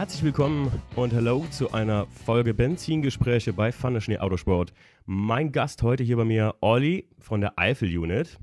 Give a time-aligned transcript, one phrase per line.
[0.00, 4.72] Herzlich willkommen und hello zu einer Folge Benzingespräche bei Pfanne Schnee Autosport.
[5.04, 8.38] Mein Gast heute hier bei mir, Olli von der Eifel Unit.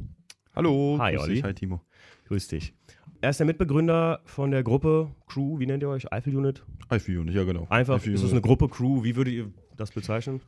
[0.54, 0.98] Hallo.
[1.00, 1.34] Hi, grüß Olli.
[1.34, 1.44] dich.
[1.44, 1.82] Hi, Timo.
[2.28, 2.76] Grüß dich.
[3.22, 6.14] Er ist der Mitbegründer von der Gruppe Crew, wie nennt ihr euch?
[6.14, 6.64] Eifel Unit?
[6.90, 7.66] Eifel Unit, ja genau.
[7.72, 9.04] Einfach, Eifel ist es eine Gruppe Crew?
[9.04, 10.42] Wie würdet ihr das bezeichnen?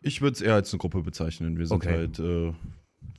[0.00, 1.58] Ich würde es eher als eine Gruppe bezeichnen.
[1.58, 1.90] Wir sind Okay.
[1.90, 2.54] halt äh,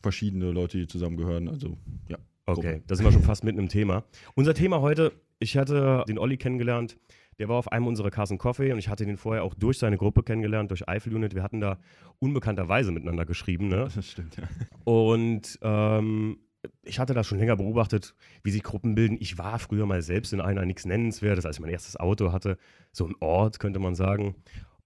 [0.01, 1.47] verschiedene Leute, die zusammengehören.
[1.47, 1.77] Also,
[2.07, 2.17] ja.
[2.47, 2.83] Okay, Gruppe.
[2.87, 4.03] da sind wir schon fast mitten im Thema.
[4.33, 6.97] Unser Thema heute, ich hatte den Olli kennengelernt,
[7.39, 9.97] der war auf einem unserer Carson Coffee und ich hatte den vorher auch durch seine
[9.97, 11.35] Gruppe kennengelernt, durch Eifel Unit.
[11.35, 11.79] Wir hatten da
[12.19, 13.87] unbekannterweise miteinander geschrieben, ne?
[13.93, 14.43] Das stimmt, ja.
[14.83, 16.37] Und ähm,
[16.83, 19.17] ich hatte das schon länger beobachtet, wie sich Gruppen bilden.
[19.19, 22.57] Ich war früher mal selbst in einer nichts Nennenswertes, als ich mein erstes Auto hatte,
[22.91, 24.35] so ein Ort, könnte man sagen.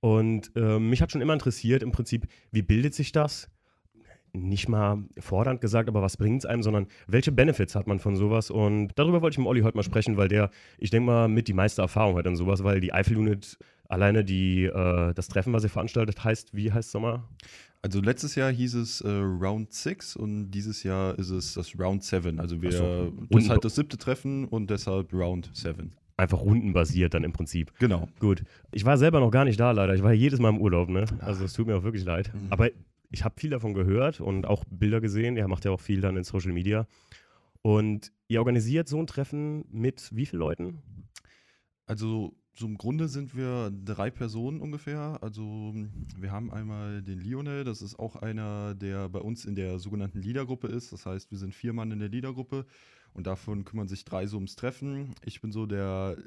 [0.02, 3.50] Und ähm, mich hat schon immer interessiert, im Prinzip, wie bildet sich das?
[4.34, 8.16] Nicht mal fordernd gesagt, aber was bringt es einem, sondern welche Benefits hat man von
[8.16, 8.52] sowas?
[8.52, 11.48] Und darüber wollte ich mit Olli heute mal sprechen, weil der, ich denke mal, mit
[11.48, 13.58] die meiste Erfahrung hat in sowas, weil die Eifel Unit
[13.88, 17.24] alleine die, äh, das Treffen, was ihr veranstaltet, heißt, wie heißt es nochmal?
[17.82, 22.04] Also, letztes Jahr hieß es äh, Round 6 und dieses Jahr ist es das Round
[22.04, 22.40] 7.
[22.40, 22.84] Also, wir, so.
[23.06, 25.94] das Und- ist halt das siebte Treffen und deshalb Round 7.
[26.18, 27.72] Einfach rundenbasiert dann im Prinzip.
[27.80, 28.10] Genau.
[28.20, 28.44] Gut.
[28.74, 29.96] Ich war selber noch gar nicht da, leider.
[29.96, 31.06] Ich war jedes Mal im Urlaub, ne?
[31.20, 32.30] Also es tut mir auch wirklich leid.
[32.34, 32.48] Mhm.
[32.50, 32.70] Aber
[33.12, 35.38] ich habe viel davon gehört und auch Bilder gesehen.
[35.38, 36.88] Ihr macht ja auch viel dann in Social Media.
[37.62, 40.84] Und ihr organisiert so ein Treffen mit wie vielen Leuten?
[41.86, 45.18] Also, so im Grunde sind wir drei Personen ungefähr.
[45.22, 45.74] Also,
[46.18, 50.22] wir haben einmal den Lionel, das ist auch einer, der bei uns in der sogenannten
[50.22, 50.94] Leadergruppe ist.
[50.94, 52.66] Das heißt, wir sind vier Mann in der Leadergruppe
[53.14, 55.16] und davon kümmern sich drei so ums Treffen.
[55.26, 56.18] Ich bin so der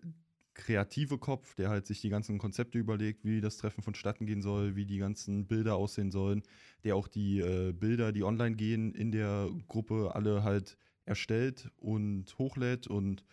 [0.54, 4.76] kreative Kopf, der halt sich die ganzen Konzepte überlegt, wie das Treffen vonstatten gehen soll,
[4.76, 6.42] wie die ganzen Bilder aussehen sollen,
[6.84, 12.38] der auch die äh, Bilder, die online gehen, in der Gruppe alle halt erstellt und
[12.38, 13.24] hochlädt und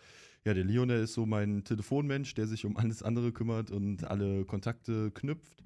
[0.44, 4.46] ja, der Lionel ist so mein Telefonmensch, der sich um alles andere kümmert und alle
[4.46, 5.62] Kontakte knüpft.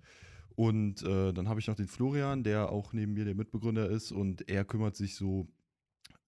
[0.56, 4.12] Und äh, dann habe ich noch den Florian, der auch neben mir der Mitbegründer ist
[4.12, 5.48] und er kümmert sich so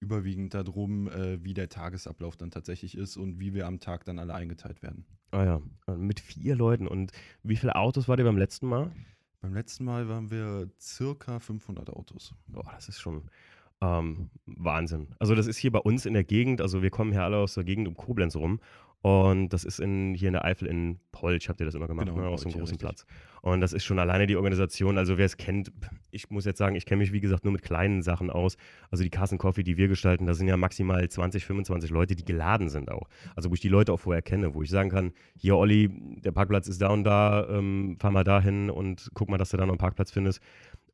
[0.01, 4.19] überwiegend darum, äh, wie der Tagesablauf dann tatsächlich ist und wie wir am Tag dann
[4.19, 5.07] alle eingeteilt werden.
[5.31, 6.87] Ah ja, mit vier Leuten.
[6.87, 8.91] Und wie viele Autos wart ihr beim letzten Mal?
[9.41, 12.35] Beim letzten Mal waren wir circa 500 Autos.
[12.47, 13.23] Boah, das ist schon
[13.81, 15.09] ähm, Wahnsinn.
[15.19, 17.55] Also das ist hier bei uns in der Gegend, also wir kommen hier alle aus
[17.55, 18.61] der Gegend um Koblenz rum
[19.07, 22.09] und das ist in, hier in der Eifel in Polch, habt ihr das immer gemacht,
[22.09, 22.79] Genau, ne, dem Polch, ja, großen richtig.
[22.81, 23.07] Platz.
[23.41, 25.71] Und das ist schon alleine die Organisation, also wer es kennt,
[26.11, 28.57] ich muss jetzt sagen, ich kenne mich wie gesagt nur mit kleinen Sachen aus.
[28.91, 32.25] Also die Carson Coffee, die wir gestalten, da sind ja maximal 20, 25 Leute, die
[32.25, 33.09] geladen sind auch.
[33.37, 35.89] Also wo ich die Leute auch vorher kenne, wo ich sagen kann, hier Olli,
[36.25, 39.57] der Parkplatz ist da und da, ähm, fahr mal dahin und guck mal, dass du
[39.57, 40.41] da noch einen Parkplatz findest.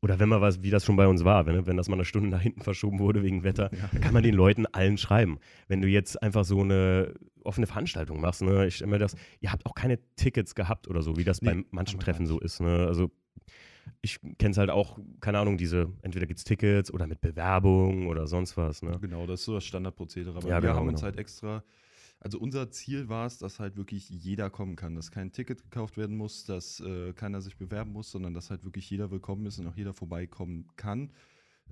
[0.02, 2.04] Oder wenn mal was, wie das schon bei uns war, wenn, wenn das mal eine
[2.04, 3.88] Stunde nach hinten verschoben wurde wegen Wetter, Ja.
[3.92, 5.38] dann kann man den Leuten allen schreiben.
[5.68, 7.14] Wenn du jetzt einfach so eine
[7.44, 11.16] offene Veranstaltung machst, ne, ich mir das, ihr habt auch keine Tickets gehabt oder so,
[11.16, 12.60] wie das Nee, bei manchen Treffen so ist.
[12.60, 12.86] Ne?
[12.88, 13.10] Also
[14.00, 18.08] ich kenne es halt auch, keine Ahnung, diese, entweder gibt es Tickets oder mit Bewerbung
[18.08, 18.82] oder sonst was.
[18.82, 18.98] Ne?
[19.00, 20.36] Genau, das ist so das Standardprozedere.
[20.36, 21.10] Aber Ja, wir genau, haben uns genau.
[21.12, 21.62] halt extra,
[22.22, 25.96] also unser Ziel war es, dass halt wirklich jeder kommen kann, dass kein Ticket gekauft
[25.96, 29.58] werden muss, dass äh, keiner sich bewerben muss, sondern dass halt wirklich jeder willkommen ist
[29.58, 31.10] und auch jeder vorbeikommen kann.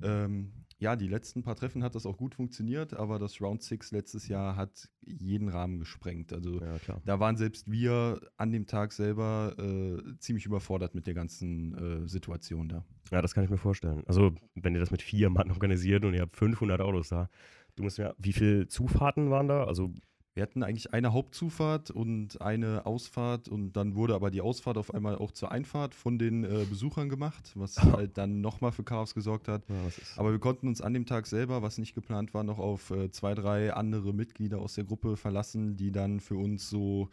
[0.02, 3.92] Ähm, ja, die letzten paar Treffen hat das auch gut funktioniert, aber das Round 6
[3.92, 6.32] letztes Jahr hat jeden Rahmen gesprengt.
[6.32, 7.02] Also Ja, klar.
[7.04, 11.74] da waren selbst wir an dem Tag selber äh, ziemlich überfordert mit der ganzen
[12.04, 12.84] äh, Situation da.
[13.10, 14.02] Ja, das kann ich mir vorstellen.
[14.06, 17.28] Also, wenn ihr das mit vier Mann organisiert und ihr habt 500 Autos da,
[17.76, 19.64] du musst ja, wie viele Zufahrten waren da?
[19.64, 19.92] Also,
[20.34, 24.94] Wir hatten eigentlich eine Hauptzufahrt und eine Ausfahrt und dann wurde aber die Ausfahrt auf
[24.94, 29.12] einmal auch zur Einfahrt von den äh, Besuchern gemacht, was halt dann nochmal für Chaos
[29.14, 29.68] gesorgt hat.
[29.68, 29.74] ja.
[30.16, 33.10] Aber wir konnten uns an dem Tag selber, was nicht geplant war, noch auf äh,
[33.10, 37.08] zwei, drei andere Mitglieder aus der Gruppe verlassen, die dann für uns so,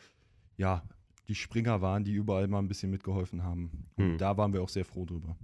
[0.57, 0.83] ja,
[1.27, 3.87] die Springer waren, die überall mal ein bisschen mitgeholfen haben.
[3.95, 4.17] Und Hm.
[4.19, 5.35] da waren wir auch sehr froh drüber.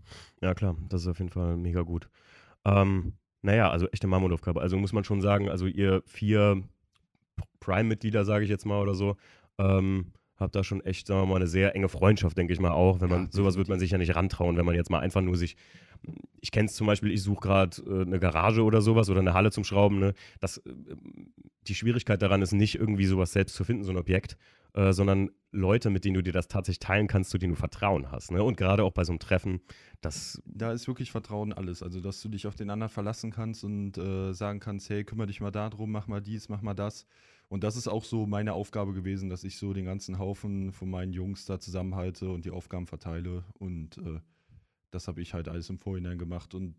[0.41, 2.07] Ja, klar, das ist auf jeden Fall mega gut.
[2.65, 4.61] Ähm, naja, also echte Mammutaufgabe.
[4.61, 6.63] Also muss man schon sagen, also ihr vier
[7.59, 9.15] Prime-Mitglieder, sage ich jetzt mal oder so,
[9.57, 12.71] ähm, habt da schon echt, sagen wir mal, eine sehr enge Freundschaft, denke ich mal
[12.71, 13.01] auch.
[13.01, 15.21] Wenn man, Ja, sowas wird man sich ja nicht rantrauen, wenn man jetzt mal einfach
[15.21, 15.55] nur sich,
[16.41, 19.33] ich kenne es zum Beispiel, ich suche gerade äh, eine Garage oder sowas oder eine
[19.33, 19.99] Halle zum Schrauben.
[19.99, 20.13] Ne?
[20.39, 20.73] Das, äh,
[21.67, 24.37] die Schwierigkeit daran ist nicht irgendwie sowas selbst zu finden, so ein Objekt,
[24.73, 28.11] äh, sondern Leute, mit denen du dir das tatsächlich teilen kannst, zu denen du Vertrauen
[28.11, 28.31] hast.
[28.31, 28.43] Ne?
[28.43, 29.61] Und gerade auch bei so einem Treffen,
[30.01, 31.83] das Da ist wirklich Vertrauen alles.
[31.83, 35.27] Also, dass du dich auf den anderen verlassen kannst und äh, sagen kannst, hey, kümmere
[35.27, 37.05] dich mal darum, mach mal dies, mach mal das.
[37.53, 40.89] Und das ist auch so meine Aufgabe gewesen, dass ich so den ganzen Haufen von
[40.89, 43.43] meinen Jungs da zusammenhalte und die Aufgaben verteile.
[43.59, 44.19] Und äh,
[44.89, 46.55] das habe ich halt alles im Vorhinein gemacht.
[46.55, 46.73] Und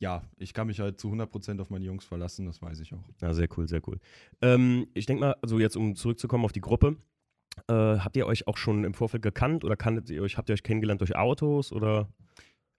[0.00, 3.08] ja, ich kann mich halt zu 100% auf meine Jungs verlassen, das weiß ich auch.
[3.20, 4.00] Ja, sehr cool, sehr cool.
[4.42, 6.96] Ähm, ich denke mal, also jetzt um zurückzukommen auf die Gruppe,
[7.68, 10.54] Äh, habt ihr euch auch schon im Vorfeld gekannt oder kanntet ihr euch, habt ihr
[10.54, 12.08] euch kennengelernt durch Autos oder?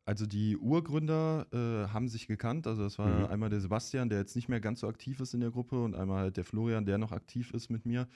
[0.08, 2.66] Also die Urgründer äh, haben sich gekannt.
[2.66, 3.32] Also das war Mhm.
[3.32, 5.96] einmal der Sebastian, der jetzt nicht mehr ganz so aktiv ist in der Gruppe und
[5.96, 8.08] einmal halt der Florian, der noch aktiv ist mit mir.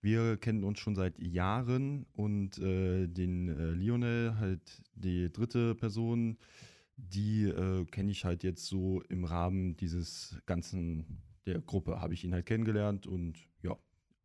[0.00, 6.38] Wir kennen uns schon seit Jahren und äh, den äh, Lionel, halt die dritte Person,
[6.96, 12.22] die äh, kenne ich halt jetzt so im Rahmen dieses ganzen der Gruppe, habe ich
[12.24, 13.76] ihn halt kennengelernt und ja,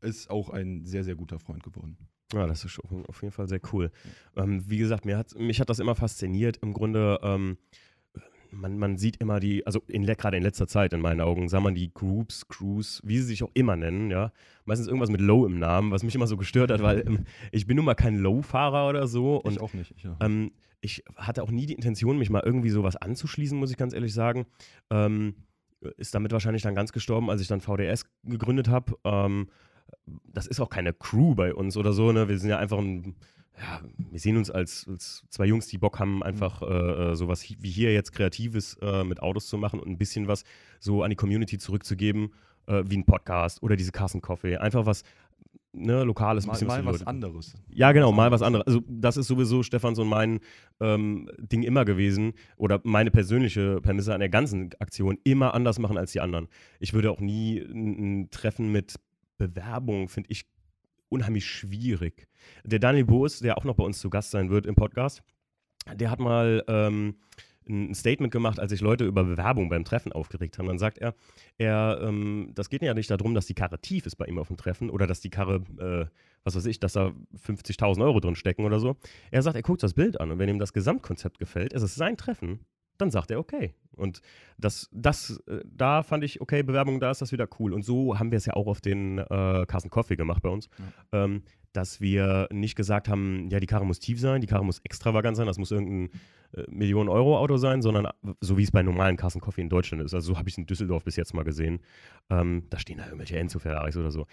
[0.02, 1.98] ist auch ein sehr, sehr guter Freund geworden.
[2.34, 3.92] Ja, das ist auf jeden Fall sehr cool.
[4.36, 6.58] Ähm, wie gesagt, mir hat, mich hat das immer fasziniert.
[6.58, 7.58] Im Grunde, ähm,
[8.52, 11.60] man, man sieht immer die, also in, gerade in letzter Zeit in meinen Augen, sah
[11.62, 14.32] man die Groups, Crews, wie sie sich auch immer nennen, ja.
[14.66, 17.66] Meistens irgendwas mit Low im Namen, was mich immer so gestört hat, weil ähm, ich
[17.66, 19.38] bin nun mal kein Low-Fahrer oder so.
[19.38, 19.94] Und ich auch nicht.
[19.96, 20.18] Ich, ja.
[20.20, 20.52] ähm,
[20.82, 24.14] ich hatte auch nie die Intention, mich mal irgendwie sowas anzuschließen, muss ich ganz ehrlich
[24.14, 24.46] sagen.
[24.90, 25.36] Ähm,
[25.98, 28.98] ist damit wahrscheinlich dann ganz gestorben, als ich dann VDS gegründet habe.
[29.04, 29.48] Ähm,
[30.34, 32.30] das ist auch keine Crew bei uns oder so, ne?
[32.30, 33.16] Wir sind ja einfach ein,
[33.60, 33.82] ja,
[34.12, 36.66] wir sehen uns als, als zwei Jungs, die Bock haben, einfach äh,
[37.12, 40.44] äh, sowas wie hier jetzt Kreatives äh, mit Autos zu machen und ein bisschen was
[40.80, 42.34] so an die Community zurückzugeben,
[42.68, 44.58] äh, wie ein Podcast oder diese Carson Coffee.
[44.58, 45.04] Einfach was,
[45.74, 47.56] ne, Lokales, ein mal bisschen mal was Leute- anderes.
[47.70, 48.68] ja, genau, mal was anderes.
[48.68, 48.84] anderes.
[48.88, 50.40] Also, das ist sowieso, Stefan, so mein
[50.80, 52.34] ähm, Ding immer gewesen.
[52.58, 56.48] Oder meine persönliche Prämisse an der ganzen Aktion, immer anders machen als die anderen.
[56.80, 58.96] Ich würde auch nie ein, ein Treffen mit
[59.38, 60.46] Bewerbung, finde ich,
[61.10, 62.28] unheimlich schwierig.
[62.64, 65.24] Der Daniel Boos, der auch noch bei uns zu Gast sein wird im Podcast,
[65.96, 67.16] der hat mal ähm,
[67.70, 70.68] ein Statement gemacht, als sich Leute über Bewerbung beim Treffen aufgeregt haben.
[70.68, 71.16] Dann sagt er,
[71.58, 74.48] er ähm, das geht ja nicht darum, dass die Karre tief ist bei ihm auf
[74.48, 76.06] dem Treffen oder dass die Karre, äh,
[76.44, 77.14] was weiß ich, dass da
[77.46, 78.98] 50.000 Euro drin stecken oder so.
[79.32, 81.96] Er sagt, er guckt das Bild an und wenn ihm das Gesamtkonzept gefällt, ist es
[81.96, 82.60] sein Treffen,
[82.98, 83.74] dann sagt er okay.
[83.98, 84.22] Und
[84.58, 87.74] das, das, äh, da fand ich, okay, Bewerbung, da ist das wieder cool.
[87.74, 90.70] Und so haben wir es ja auch auf den äh, Carsten Coffee gemacht bei uns,
[91.12, 94.80] ähm, dass wir nicht gesagt haben, ja, die Karre muss tief sein, die Karre muss
[94.80, 96.20] extravagant sein, das muss irgendein
[96.54, 100.14] äh, Millionen-Euro-Auto sein, sondern äh, so wie es bei normalen Carsten Coffee in Deutschland ist.
[100.14, 101.80] Also so habe ich es in Düsseldorf bis jetzt mal gesehen.
[102.30, 104.26] Ähm, da stehen da irgendwelche Enzo Ferraris oder so.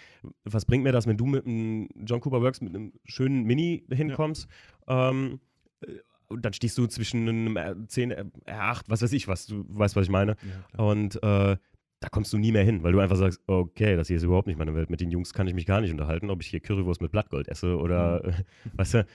[0.43, 3.85] Was bringt mir das, wenn du mit einem John Cooper Works mit einem schönen Mini
[3.91, 4.47] hinkommst?
[4.87, 5.39] Ähm,
[5.81, 5.87] äh,
[6.27, 10.03] und dann stehst du zwischen einem R10, R8, was weiß ich was, du weißt, was
[10.05, 10.35] ich meine.
[10.77, 10.83] Ja.
[10.83, 11.57] Und äh,
[11.99, 14.47] da kommst du nie mehr hin, weil du einfach sagst, okay, das hier ist überhaupt
[14.47, 14.89] nicht meine Welt.
[14.89, 17.47] Mit den Jungs kann ich mich gar nicht unterhalten, ob ich hier Currywurst mit Blattgold
[17.47, 18.33] esse oder, äh,
[18.73, 19.05] weißt du,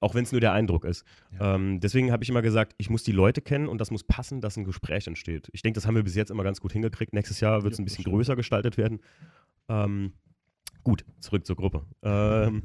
[0.00, 1.04] auch wenn es nur der Eindruck ist.
[1.38, 1.56] Ja.
[1.56, 4.40] Ähm, deswegen habe ich immer gesagt, ich muss die Leute kennen und das muss passen,
[4.40, 5.48] dass ein Gespräch entsteht.
[5.52, 7.12] Ich denke, das haben wir bis jetzt immer ganz gut hingekriegt.
[7.12, 9.00] Nächstes Jahr wird es Ja, ein bisschen größer gestaltet werden.
[9.68, 10.12] Ähm,
[10.84, 11.84] gut, zurück zur Gruppe.
[12.02, 12.62] Ähm,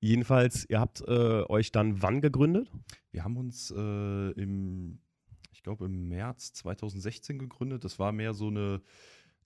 [0.00, 2.70] jedenfalls, ihr habt äh, euch dann wann gegründet?
[3.10, 5.00] Wir haben uns äh, im,
[5.52, 7.84] ich glaube, im März 2016 gegründet.
[7.84, 8.80] Das war mehr so eine,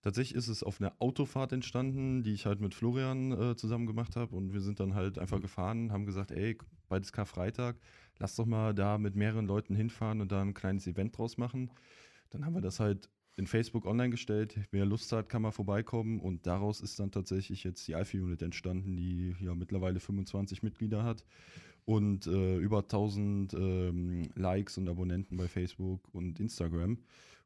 [0.01, 4.15] tatsächlich ist es auf einer Autofahrt entstanden, die ich halt mit Florian äh, zusammen gemacht
[4.15, 4.35] habe.
[4.35, 6.57] Und wir sind dann halt einfach gefahren, haben gesagt, ey,
[7.01, 7.77] ist Karfreitag,
[8.19, 11.71] lass doch mal da mit mehreren Leuten hinfahren und da ein kleines Event draus machen.
[12.29, 14.59] Dann haben wir das halt in Facebook online gestellt.
[14.71, 16.19] Wer Lust hat, kann mal vorbeikommen.
[16.19, 21.03] Und daraus ist dann tatsächlich jetzt die Alpha Unit entstanden, die ja mittlerweile 25 Mitglieder
[21.03, 21.25] hat
[21.85, 26.99] und äh, über 1000 ähm, Likes und Abonnenten bei Facebook und Instagram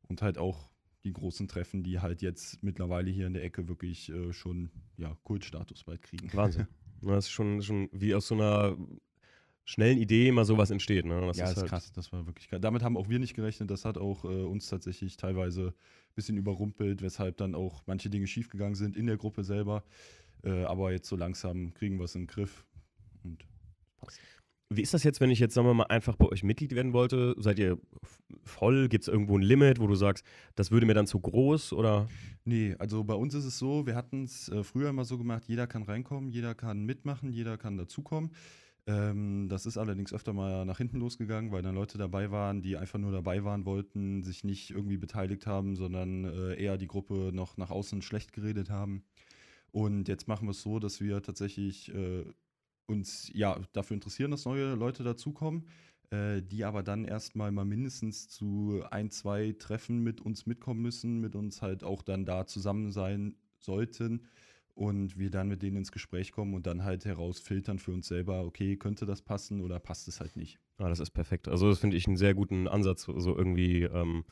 [0.08, 0.70] und halt auch
[1.04, 5.18] die großen Treffen, die halt jetzt mittlerweile hier in der Ecke wirklich äh, schon ja,
[5.24, 6.32] Kultstatus bald kriegen.
[6.34, 6.68] Wahnsinn.
[7.00, 8.76] Das ist schon, schon wie aus so einer
[9.68, 11.06] schnellen Idee mal sowas entsteht.
[11.06, 11.22] Ne?
[11.28, 12.62] Das ja, ist, halt- krass, das war wirklich krass.
[12.62, 16.38] Damit haben auch wir nicht gerechnet, das hat auch äh, uns tatsächlich teilweise ein bisschen
[16.38, 19.84] überrumpelt, weshalb dann auch manche Dinge schiefgegangen sind in der Gruppe selber.
[20.44, 22.66] Äh, aber jetzt so langsam kriegen wir es in den Griff
[23.24, 23.46] und
[23.98, 24.20] passt.
[24.70, 26.94] Wie ist das jetzt, wenn ich jetzt, sagen wir mal, einfach bei euch Mitglied werden
[26.94, 27.36] wollte?
[27.38, 27.78] Seid ihr
[28.44, 28.88] voll?
[28.90, 32.08] Gibt es irgendwo ein Limit, wo du sagst, das würde mir dann zu groß oder?
[32.46, 35.44] Nee, also bei uns ist es so, wir hatten es äh, früher immer so gemacht,
[35.48, 38.32] jeder kann reinkommen, jeder kann mitmachen, jeder kann dazukommen.
[38.88, 42.78] Ähm, das ist allerdings öfter mal nach hinten losgegangen, weil dann Leute dabei waren, die
[42.78, 47.32] einfach nur dabei waren wollten, sich nicht irgendwie beteiligt haben, sondern äh, eher die Gruppe
[47.34, 49.04] noch nach außen schlecht geredet haben.
[49.72, 52.26] Und jetzt machen wir es so, dass wir tatsächlich äh,
[52.88, 55.68] uns ja dafür interessieren, dass neue Leute dazukommen,
[56.12, 61.20] äh, die aber dann erstmal mal mindestens zu ein, zwei Treffen mit uns mitkommen müssen,
[61.20, 64.28] mit uns halt auch dann da zusammen sein sollten
[64.78, 68.46] und wir dann mit denen ins Gespräch kommen und dann halt herausfiltern für uns selber,
[68.46, 70.60] okay, könnte das passen oder passt es halt nicht.
[70.78, 71.48] Ah, das ist perfekt.
[71.48, 73.04] Also, das finde ich einen sehr guten Ansatz.
[73.04, 74.24] So irgendwie, ähm,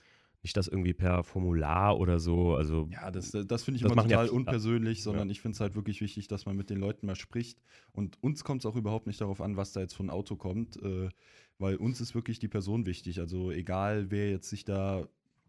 [0.44, 2.54] nicht das irgendwie per Formular oder so.
[2.54, 4.38] Also, Ja, das, das finde ich Das immer ja total viele.
[4.38, 7.60] unpersönlich, sondern ich finde es halt wirklich wichtig, dass man mit den Leuten mal spricht.
[7.92, 10.78] Und uns kommt es auch überhaupt nicht darauf an, was da jetzt von Auto kommt,
[10.78, 11.10] äh,
[11.58, 13.20] weil uns ist wirklich die Person wichtig.
[13.20, 15.08] Also egal, wer jetzt sich da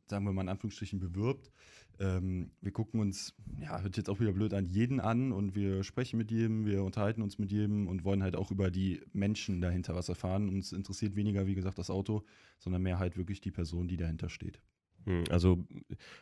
[0.08, 1.50] sagen wir mal in Anführungsstrichen, bewirbt.
[1.98, 5.82] Ähm, wir gucken uns, ja, hört jetzt auch wieder blöd an, jeden an und wir
[5.82, 9.60] sprechen mit jedem, wir unterhalten uns mit jedem und wollen halt auch über die Menschen
[9.60, 10.48] dahinter was erfahren.
[10.48, 12.22] Uns interessiert weniger, wie gesagt, das Auto,
[12.58, 14.60] sondern mehr halt wirklich die Person, die dahinter steht.
[15.04, 15.64] Hm, also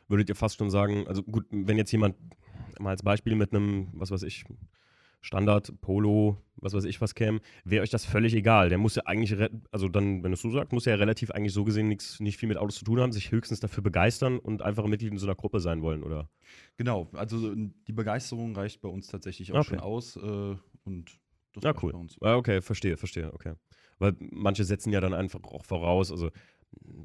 [0.08, 2.16] würdet ihr fast schon sagen, also gut, wenn jetzt jemand
[2.78, 4.44] mal als Beispiel mit einem, was weiß ich,
[5.24, 8.68] Standard, Polo, was weiß ich was käme, wäre euch das völlig egal.
[8.68, 9.34] Der muss ja eigentlich,
[9.70, 12.20] also dann, wenn du es so sagst, muss er ja relativ eigentlich so gesehen nichts,
[12.20, 15.18] nicht viel mit Autos zu tun haben, sich höchstens dafür begeistern und einfach Mitglied in
[15.18, 16.28] so einer Gruppe sein wollen, oder?
[16.76, 19.70] Genau, also die Begeisterung reicht bei uns tatsächlich auch okay.
[19.70, 21.18] schon aus äh, und
[21.54, 21.92] das ja, cool.
[21.92, 22.16] bei uns.
[22.20, 23.54] Ah, okay, verstehe, verstehe, okay.
[23.98, 26.30] Weil manche setzen ja dann einfach auch voraus, also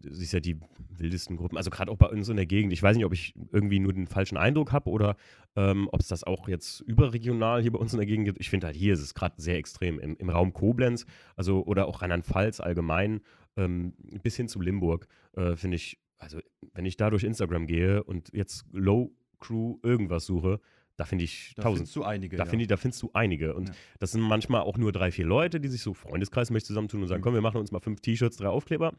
[0.10, 0.60] siehst ja die
[0.90, 2.74] wildesten Gruppen, also gerade auch bei uns in der Gegend.
[2.74, 5.16] Ich weiß nicht, ob ich irgendwie nur den falschen Eindruck habe oder
[5.56, 8.40] ähm, ob es das auch jetzt überregional hier bei uns in der Gegend gibt.
[8.40, 10.00] Ich finde halt hier ist es gerade sehr extrem.
[10.00, 13.22] Im, Im, Raum Koblenz, also oder auch Rheinland-Pfalz allgemein,
[13.58, 16.40] ähm, bis hin zu Limburg, äh, finde ich, also
[16.74, 20.60] wenn ich da durch Instagram gehe und jetzt Low Crew irgendwas suche,
[21.00, 21.96] da finde ich da tausend.
[21.96, 22.36] du einige.
[22.36, 22.54] Da, ja.
[22.54, 23.56] ich, da findest du einige.
[23.56, 23.76] Und ja.
[24.00, 27.22] das sind manchmal auch nur drei, vier Leute, die sich so freundeskreismäßig zusammentun und sagen:
[27.22, 27.24] mhm.
[27.24, 28.94] Komm, wir machen uns mal fünf T-Shirts, drei Aufkleber.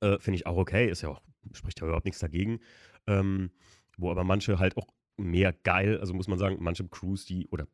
[0.00, 1.20] Äh, Finde ich auch okay, ist ja auch,
[1.52, 2.60] spricht ja überhaupt nichts dagegen.
[3.06, 3.50] Ähm,
[3.98, 7.66] wo aber manche halt auch mehr geil, also muss man sagen, manche Crews, die, oder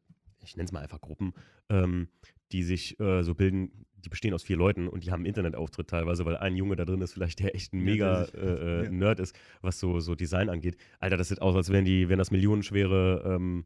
[0.44, 1.32] ich nenne es mal einfach Gruppen,
[1.68, 2.08] ähm,
[2.52, 5.88] die sich äh, so bilden, die bestehen aus vier Leuten und die haben einen Internetauftritt
[5.88, 8.90] teilweise, weil ein Junge da drin ist, vielleicht der echt ein mega äh, äh.
[8.90, 10.76] Nerd ist, was so, so Design angeht.
[10.98, 13.64] Alter, das sieht aus, als wären die, wären das millionenschwere ähm,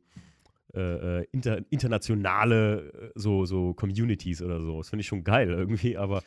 [0.74, 4.78] äh, äh, inter, internationale so, so Communities oder so.
[4.78, 6.22] Das finde ich schon geil irgendwie, aber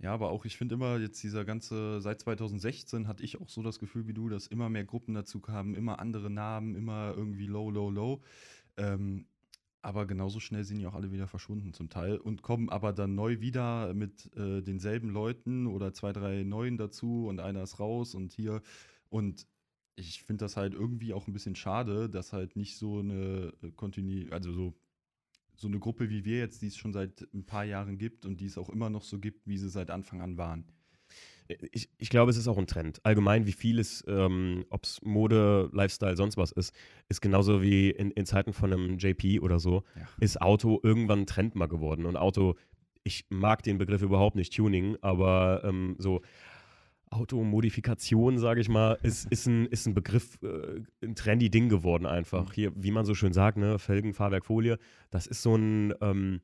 [0.00, 3.62] ja, aber auch ich finde immer jetzt dieser ganze, seit 2016 hatte ich auch so
[3.62, 7.46] das Gefühl wie du, dass immer mehr Gruppen dazu kamen, immer andere Namen, immer irgendwie
[7.46, 8.22] low, low, low.
[8.78, 9.26] Ähm,
[9.82, 13.14] aber genauso schnell sind die auch alle wieder verschwunden zum Teil und kommen aber dann
[13.14, 18.14] neu wieder mit äh, denselben Leuten oder zwei, drei neuen dazu und einer ist raus
[18.14, 18.62] und hier.
[19.10, 19.46] Und
[19.96, 24.32] ich finde das halt irgendwie auch ein bisschen schade, dass halt nicht so eine Kontinuität,
[24.32, 24.74] also so
[25.60, 28.40] so eine Gruppe wie wir jetzt, die es schon seit ein paar Jahren gibt und
[28.40, 30.64] die es auch immer noch so gibt, wie sie seit Anfang an waren.
[31.72, 33.04] Ich, ich glaube, es ist auch ein Trend.
[33.04, 36.72] Allgemein, wie vieles, ähm, ob es Mode, Lifestyle, sonst was ist,
[37.08, 40.08] ist genauso wie in, in Zeiten von einem JP oder so, ja.
[40.20, 42.06] ist Auto irgendwann ein Trend mal geworden.
[42.06, 42.54] Und Auto,
[43.02, 46.22] ich mag den Begriff überhaupt nicht, Tuning, aber ähm, so
[47.10, 52.06] Automodifikation, sage ich mal, ist, ist, ein, ist ein Begriff, äh, ein trendy Ding geworden
[52.06, 52.48] einfach.
[52.48, 52.52] Mhm.
[52.52, 54.78] Hier, wie man so schön sagt, ne, Felgen, Fahrwerk, Folie,
[55.10, 56.40] das ist so ein, ähm,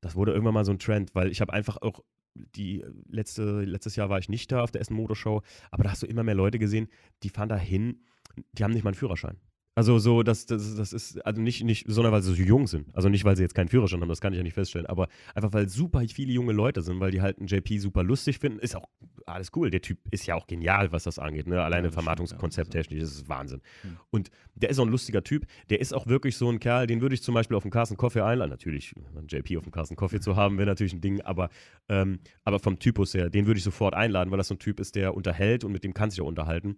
[0.00, 2.00] das wurde irgendwann mal so ein Trend, weil ich habe einfach auch
[2.34, 6.02] die letzte, letztes Jahr war ich nicht da auf der Essen Motorshow, aber da hast
[6.02, 6.88] du immer mehr Leute gesehen,
[7.22, 8.04] die fahren da hin,
[8.52, 9.38] die haben nicht mal einen Führerschein.
[9.74, 12.94] Also so, das, das, das ist, also nicht, nicht, sondern weil sie so jung sind.
[12.94, 15.08] Also nicht, weil sie jetzt keinen Führerschein haben, das kann ich ja nicht feststellen, aber
[15.34, 18.58] einfach, weil super viele junge Leute sind, weil die halt einen JP super lustig finden.
[18.58, 18.86] Ist auch
[19.24, 19.70] alles cool.
[19.70, 21.46] Der Typ ist ja auch genial, was das angeht.
[21.46, 21.62] Ne?
[21.62, 23.62] Alleine ja, Vermarktungskonzept technisch, das ist Wahnsinn.
[23.80, 23.96] Hm.
[24.10, 25.46] Und der ist auch ein lustiger Typ.
[25.70, 27.96] Der ist auch wirklich so ein Kerl, den würde ich zum Beispiel auf den Carsten
[27.96, 28.50] Coffee einladen.
[28.50, 31.48] Natürlich, einen JP auf dem Carsten Coffee zu haben, wäre natürlich ein Ding, aber,
[31.88, 34.80] ähm, aber vom Typus her, den würde ich sofort einladen, weil das so ein Typ
[34.80, 36.76] ist, der unterhält und mit dem kann sich auch unterhalten.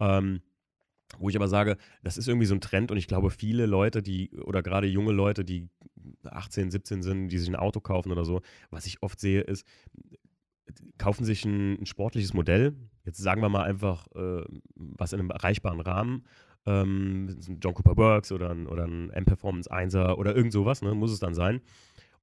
[0.00, 0.40] Ähm,
[1.18, 4.02] wo ich aber sage, das ist irgendwie so ein Trend und ich glaube, viele Leute,
[4.02, 5.68] die, oder gerade junge Leute, die
[6.24, 9.66] 18, 17 sind, die sich ein Auto kaufen oder so, was ich oft sehe, ist,
[10.98, 14.44] kaufen sich ein, ein sportliches Modell, jetzt sagen wir mal einfach äh,
[14.74, 16.24] was in einem erreichbaren Rahmen,
[16.66, 20.94] ähm, ein John Cooper Works oder ein, oder ein M-Performance 1er oder irgend sowas, ne,
[20.94, 21.60] muss es dann sein.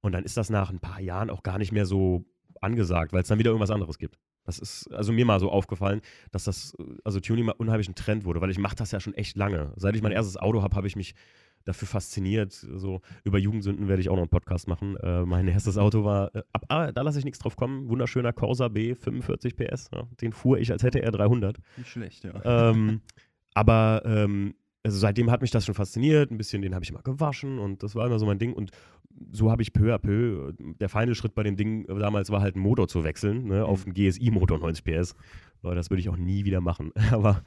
[0.00, 2.26] Und dann ist das nach ein paar Jahren auch gar nicht mehr so
[2.60, 4.18] angesagt, weil es dann wieder irgendwas anderes gibt.
[4.44, 8.24] Das ist also mir mal so aufgefallen, dass das, also Tuning mal unheimlich ein Trend
[8.24, 9.72] wurde, weil ich mache das ja schon echt lange.
[9.76, 11.14] Seit ich mein erstes Auto habe, habe ich mich
[11.64, 12.52] dafür fasziniert.
[12.52, 14.96] So über Jugendsünden werde ich auch noch einen Podcast machen.
[14.98, 18.32] Äh, mein erstes Auto war, äh, ab, ah, da lasse ich nichts drauf kommen, wunderschöner
[18.32, 19.90] Corsa B, 45 PS.
[19.92, 21.58] Ja, den fuhr ich, als hätte er 300.
[21.76, 22.70] Nicht schlecht, ja.
[22.70, 23.00] Ähm,
[23.54, 27.02] aber ähm, also seitdem hat mich das schon fasziniert, ein bisschen, den habe ich immer
[27.02, 28.70] gewaschen und das war immer so mein Ding und
[29.32, 32.54] so habe ich peu à peu, der feine Schritt bei dem Ding damals war halt
[32.54, 33.64] einen Motor zu wechseln, ne, mhm.
[33.64, 35.16] auf einen GSI-Motor 90 PS.
[35.62, 37.42] Leute, das würde ich auch nie wieder machen, aber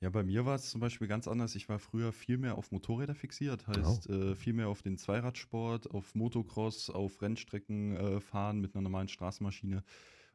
[0.00, 1.54] ja, bei mir war es zum Beispiel ganz anders.
[1.54, 4.12] Ich war früher viel mehr auf Motorräder fixiert, heißt oh.
[4.12, 9.06] äh, viel mehr auf den Zweiradsport, auf Motocross, auf Rennstrecken äh, fahren mit einer normalen
[9.06, 9.84] Straßenmaschine.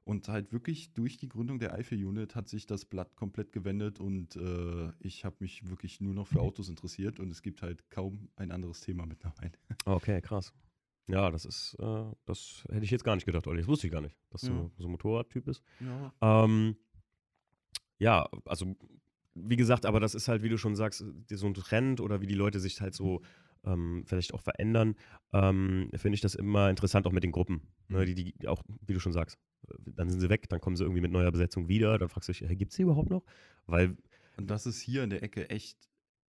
[0.07, 4.37] Und halt wirklich durch die Gründung der Eifel-Unit hat sich das Blatt komplett gewendet und
[4.37, 8.29] äh, ich habe mich wirklich nur noch für Autos interessiert und es gibt halt kaum
[8.37, 9.51] ein anderes Thema mittlerweile.
[9.85, 10.53] Okay, krass.
[11.07, 13.59] Ja, das ist, äh, das hätte ich jetzt gar nicht gedacht, Olli.
[13.59, 14.49] Das wusste ich gar nicht, dass ja.
[14.49, 15.61] du so ein Motorradtyp bist.
[15.81, 16.13] Ja.
[16.21, 16.77] Ähm,
[17.97, 18.77] ja, also
[19.33, 22.27] wie gesagt, aber das ist halt, wie du schon sagst, so ein Trend oder wie
[22.27, 23.21] die Leute sich halt so
[23.67, 24.95] ähm, vielleicht auch verändern,
[25.33, 27.61] ähm, finde ich das immer interessant, auch mit den Gruppen.
[27.89, 29.37] Ne, die, die auch, wie du schon sagst,
[29.85, 32.33] dann sind sie weg, dann kommen sie irgendwie mit neuer Besetzung wieder, dann fragst du
[32.33, 33.23] dich, hey, gibt es die überhaupt noch?
[33.65, 33.97] Weil.
[34.37, 35.77] Und das ist hier in der Ecke echt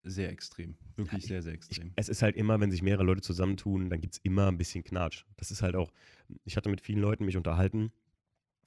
[0.02, 0.76] sehr extrem.
[0.96, 1.88] Wirklich ja, sehr, sehr extrem.
[1.88, 4.58] Ich, es ist halt immer, wenn sich mehrere Leute zusammentun, dann gibt es immer ein
[4.58, 5.24] bisschen Knatsch.
[5.36, 5.90] Das ist halt auch,
[6.44, 7.90] ich hatte mit vielen Leuten mich unterhalten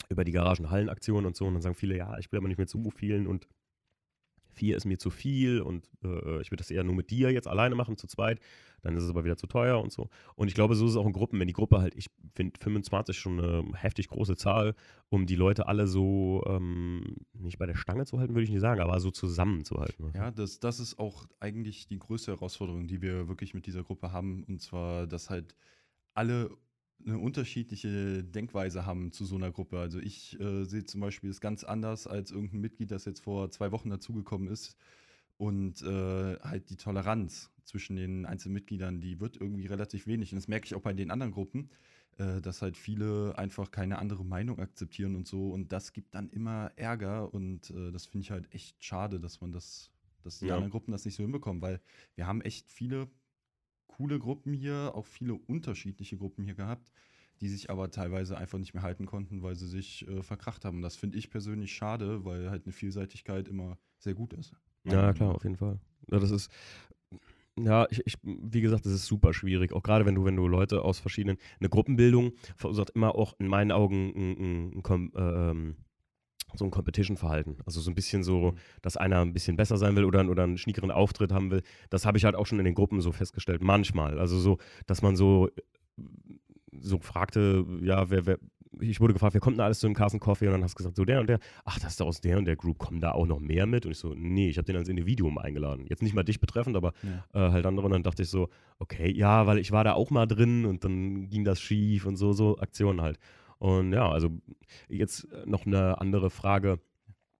[0.10, 2.70] über die Garagenhallenaktion und so und dann sagen viele, ja, ich will aber nicht mit
[2.70, 3.48] so vielen und
[4.58, 7.48] vier ist mir zu viel und äh, ich würde das eher nur mit dir jetzt
[7.48, 8.40] alleine machen, zu zweit,
[8.82, 10.10] dann ist es aber wieder zu teuer und so.
[10.36, 12.60] Und ich glaube, so ist es auch in Gruppen, wenn die Gruppe halt, ich finde
[12.60, 14.76] 25 schon eine heftig große Zahl,
[15.10, 18.62] um die Leute alle so ähm, nicht bei der Stange zu halten, würde ich nicht
[18.62, 20.12] sagen, aber so zusammenzuhalten.
[20.14, 24.12] Ja, das, das ist auch eigentlich die größte Herausforderung, die wir wirklich mit dieser Gruppe
[24.12, 24.44] haben.
[24.44, 25.56] Und zwar, dass halt
[26.14, 26.50] alle
[27.06, 29.80] eine unterschiedliche Denkweise haben zu so einer Gruppe.
[29.80, 33.50] Also ich äh, sehe zum Beispiel es ganz anders als irgendein Mitglied, das jetzt vor
[33.51, 34.75] zwei Wochen dazugekommen ist.
[35.38, 40.32] Und äh, halt die Toleranz zwischen den einzelnen Mitgliedern, die wird irgendwie relativ wenig.
[40.32, 41.70] Und das merke ich auch bei den anderen Gruppen,
[42.18, 45.51] äh, dass halt viele einfach keine andere Meinung akzeptieren und so.
[45.51, 47.34] Und das gibt dann immer Ärger.
[47.34, 49.92] Und äh, das finde ich halt echt schade, dass man das,
[50.24, 50.56] dass die ja.
[50.56, 51.82] anderen Gruppen das nicht so hinbekommen, weil
[52.16, 53.08] wir haben echt viele
[53.88, 56.91] coole Gruppen hier, auch viele unterschiedliche Gruppen hier gehabt,
[57.41, 60.77] die sich aber teilweise einfach nicht mehr halten konnten, weil sie sich äh, verkracht haben.
[60.77, 64.53] Und das finde ich persönlich schade, weil halt eine Vielseitigkeit immer sehr gut ist.
[64.86, 65.79] Ja, klar, auf jeden Fall.
[66.10, 66.50] Ja, das ist,
[67.60, 69.74] ja, ich, ich, wie gesagt, das ist super schwierig.
[69.74, 73.48] Auch gerade wenn du, wenn du Leute aus verschiedenen, eine Gruppenbildung verursacht immer auch in
[73.48, 75.75] meinen Augen ein, ein, ein, ähm,
[76.58, 77.58] so ein Competition-Verhalten.
[77.66, 78.58] Also so ein bisschen so, mhm.
[78.82, 81.64] dass einer ein bisschen besser sein will oder, oder einen schniekeren Auftritt haben will.
[81.90, 83.62] Das habe ich halt auch schon in den Gruppen so festgestellt.
[83.62, 84.20] Manchmal.
[84.20, 85.50] Also so, dass man so,
[86.80, 88.38] so fragte, ja, wer, wer,
[88.82, 90.48] ich wurde gefragt, wer kommt denn alles zu dem Carson Coffee?
[90.48, 91.40] Und dann hast du gesagt, so der und der.
[91.66, 92.78] Ach, das ist aus der und der Group.
[92.78, 93.86] Kommen da auch noch mehr mit?
[93.86, 95.86] Und ich so, nee, ich habe den als Individuum eingeladen.
[95.88, 96.94] Jetzt nicht mal dich betreffend, aber
[97.34, 97.48] ja.
[97.48, 97.86] äh, halt andere.
[97.86, 98.50] Und dann dachte ich so,
[98.80, 102.18] okay, ja, weil ich war da auch mal drin und dann ging das schief und
[102.18, 103.20] so, so Aktionen halt.
[103.60, 104.30] Und ja, also
[104.90, 106.80] jetzt noch eine andere Frage.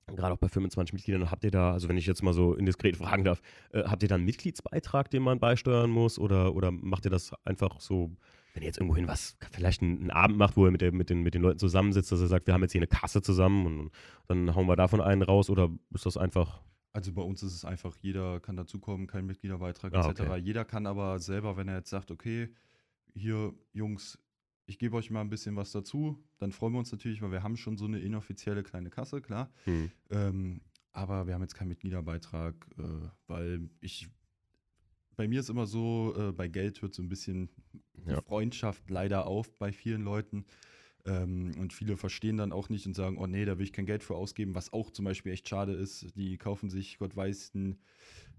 [0.08, 2.96] Gerade auch bei 25 Mitgliedern, habt ihr da, also wenn ich jetzt mal so indiskret
[2.98, 6.18] fragen darf, äh, habt ihr da einen Mitgliedsbeitrag, den man beisteuern muss?
[6.18, 8.16] Oder, oder macht ihr das einfach so,
[8.54, 11.10] wenn ihr jetzt irgendwohin was, vielleicht einen, einen Abend macht, wo ihr mit, der, mit,
[11.10, 13.66] den, mit den Leuten zusammensitzt, dass ihr sagt, wir haben jetzt hier eine Kasse zusammen
[13.66, 13.92] und
[14.28, 15.50] dann hauen wir davon einen raus?
[15.50, 16.62] Oder ist das einfach
[16.98, 20.22] also bei uns ist es einfach, jeder kann dazukommen, kein Mitgliederbeitrag ah, etc.
[20.22, 20.38] Okay.
[20.40, 22.50] Jeder kann aber selber, wenn er jetzt sagt, okay,
[23.14, 24.18] hier Jungs,
[24.68, 26.22] ich gebe euch mal ein bisschen was dazu.
[26.38, 29.50] Dann freuen wir uns natürlich, weil wir haben schon so eine inoffizielle kleine Kasse, klar.
[29.64, 29.90] Hm.
[30.12, 32.84] Ähm, aber wir haben jetzt keinen Mitgliederbeitrag, äh,
[33.28, 34.10] weil ich,
[35.16, 37.50] bei mir ist immer so, äh, bei Geld hört so ein bisschen
[38.06, 38.22] ja.
[38.22, 40.46] Freundschaft leider auf bei vielen Leuten.
[41.06, 43.86] Ähm, und viele verstehen dann auch nicht und sagen, oh nee, da will ich kein
[43.86, 46.08] Geld für ausgeben, was auch zum Beispiel echt schade ist.
[46.18, 47.80] Die kaufen sich, Gott weiß, ein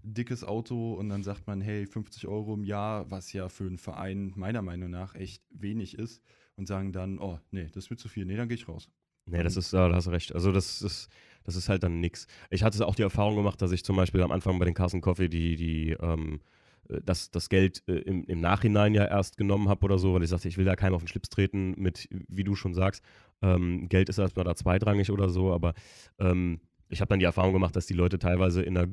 [0.03, 3.77] dickes Auto und dann sagt man, hey, 50 Euro im Jahr, was ja für einen
[3.77, 6.21] Verein meiner Meinung nach echt wenig ist
[6.55, 8.89] und sagen dann, oh, nee, das wird zu viel, nee, dann gehe ich raus.
[9.25, 10.33] Nee, das ist, ja, da hast du recht.
[10.33, 11.09] Also das ist,
[11.43, 12.27] das ist halt dann nichts.
[12.49, 15.01] Ich hatte auch die Erfahrung gemacht, dass ich zum Beispiel am Anfang bei den Carson
[15.01, 16.41] Coffee die, die, ähm,
[16.89, 20.23] äh, das, das Geld äh, im, im Nachhinein ja erst genommen habe oder so, weil
[20.23, 23.03] ich sagte, ich will da keinem auf den Schlips treten mit, wie du schon sagst,
[23.41, 25.73] ähm, Geld ist erstmal da zweitrangig oder so, aber
[26.19, 26.59] ähm,
[26.89, 28.89] ich habe dann die Erfahrung gemacht, dass die Leute teilweise in einer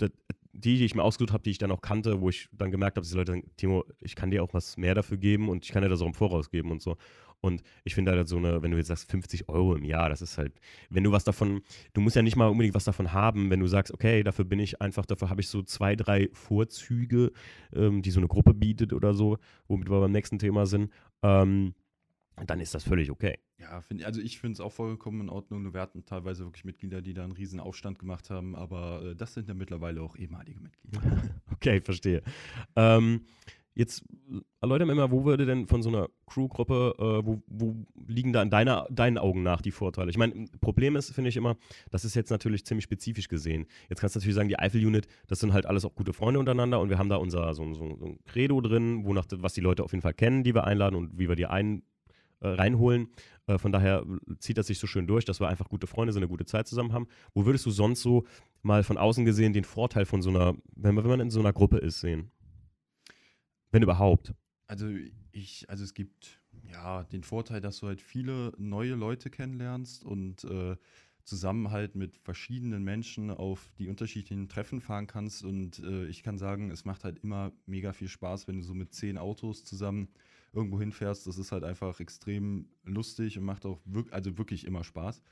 [0.00, 2.96] die, die ich mir ausgesucht habe, die ich dann auch kannte, wo ich dann gemerkt
[2.96, 5.64] habe, dass die Leute sagen, Timo, ich kann dir auch was mehr dafür geben und
[5.64, 6.96] ich kann dir das auch im Voraus geben und so.
[7.40, 10.22] Und ich finde halt so eine, wenn du jetzt sagst 50 Euro im Jahr, das
[10.22, 10.54] ist halt,
[10.88, 11.60] wenn du was davon,
[11.92, 14.58] du musst ja nicht mal unbedingt was davon haben, wenn du sagst, okay, dafür bin
[14.58, 17.32] ich einfach, dafür habe ich so zwei, drei Vorzüge,
[17.74, 19.36] ähm, die so eine Gruppe bietet oder so,
[19.68, 20.90] womit wir beim nächsten Thema sind,
[21.22, 21.74] ähm,
[22.46, 23.38] dann ist das völlig okay.
[23.58, 25.72] Ja, find, also ich finde es auch vollkommen in Ordnung.
[25.72, 29.34] Wir hatten teilweise wirklich Mitglieder, die da einen riesen Aufstand gemacht haben, aber äh, das
[29.34, 31.00] sind ja mittlerweile auch ehemalige Mitglieder.
[31.52, 32.22] okay, verstehe.
[32.74, 33.24] Ähm,
[33.74, 34.04] jetzt
[34.60, 38.42] erläutern wir mal, wo würde denn von so einer Crew-Gruppe, äh, wo, wo, liegen da
[38.42, 40.10] in deiner, deinen Augen nach die Vorteile?
[40.10, 41.56] Ich meine, Problem ist, finde ich immer,
[41.90, 43.66] das ist jetzt natürlich ziemlich spezifisch gesehen.
[43.88, 46.80] Jetzt kannst du natürlich sagen, die Eifel-Unit, das sind halt alles auch gute Freunde untereinander
[46.80, 49.84] und wir haben da unser so, so, so ein Credo drin, wonach, was die Leute
[49.84, 51.93] auf jeden Fall kennen, die wir einladen und wie wir die ein äh,
[52.48, 53.08] reinholen.
[53.46, 54.04] Äh, von daher
[54.38, 56.66] zieht das sich so schön durch, dass wir einfach gute Freunde sind, eine gute Zeit
[56.68, 57.08] zusammen haben.
[57.34, 58.24] Wo würdest du sonst so
[58.62, 61.40] mal von außen gesehen den Vorteil von so einer, wenn man, wenn man in so
[61.40, 62.30] einer Gruppe ist, sehen?
[63.70, 64.34] Wenn überhaupt.
[64.66, 64.88] Also
[65.32, 70.44] ich, also es gibt ja den Vorteil, dass du halt viele neue Leute kennenlernst und
[70.44, 70.76] äh,
[71.24, 75.44] zusammen halt mit verschiedenen Menschen auf die unterschiedlichen Treffen fahren kannst.
[75.44, 78.74] Und äh, ich kann sagen, es macht halt immer mega viel Spaß, wenn du so
[78.74, 80.08] mit zehn Autos zusammen
[80.54, 81.26] irgendwo hinfährst.
[81.26, 85.22] Das ist halt einfach extrem lustig und macht auch wirk also wirklich immer Spaß.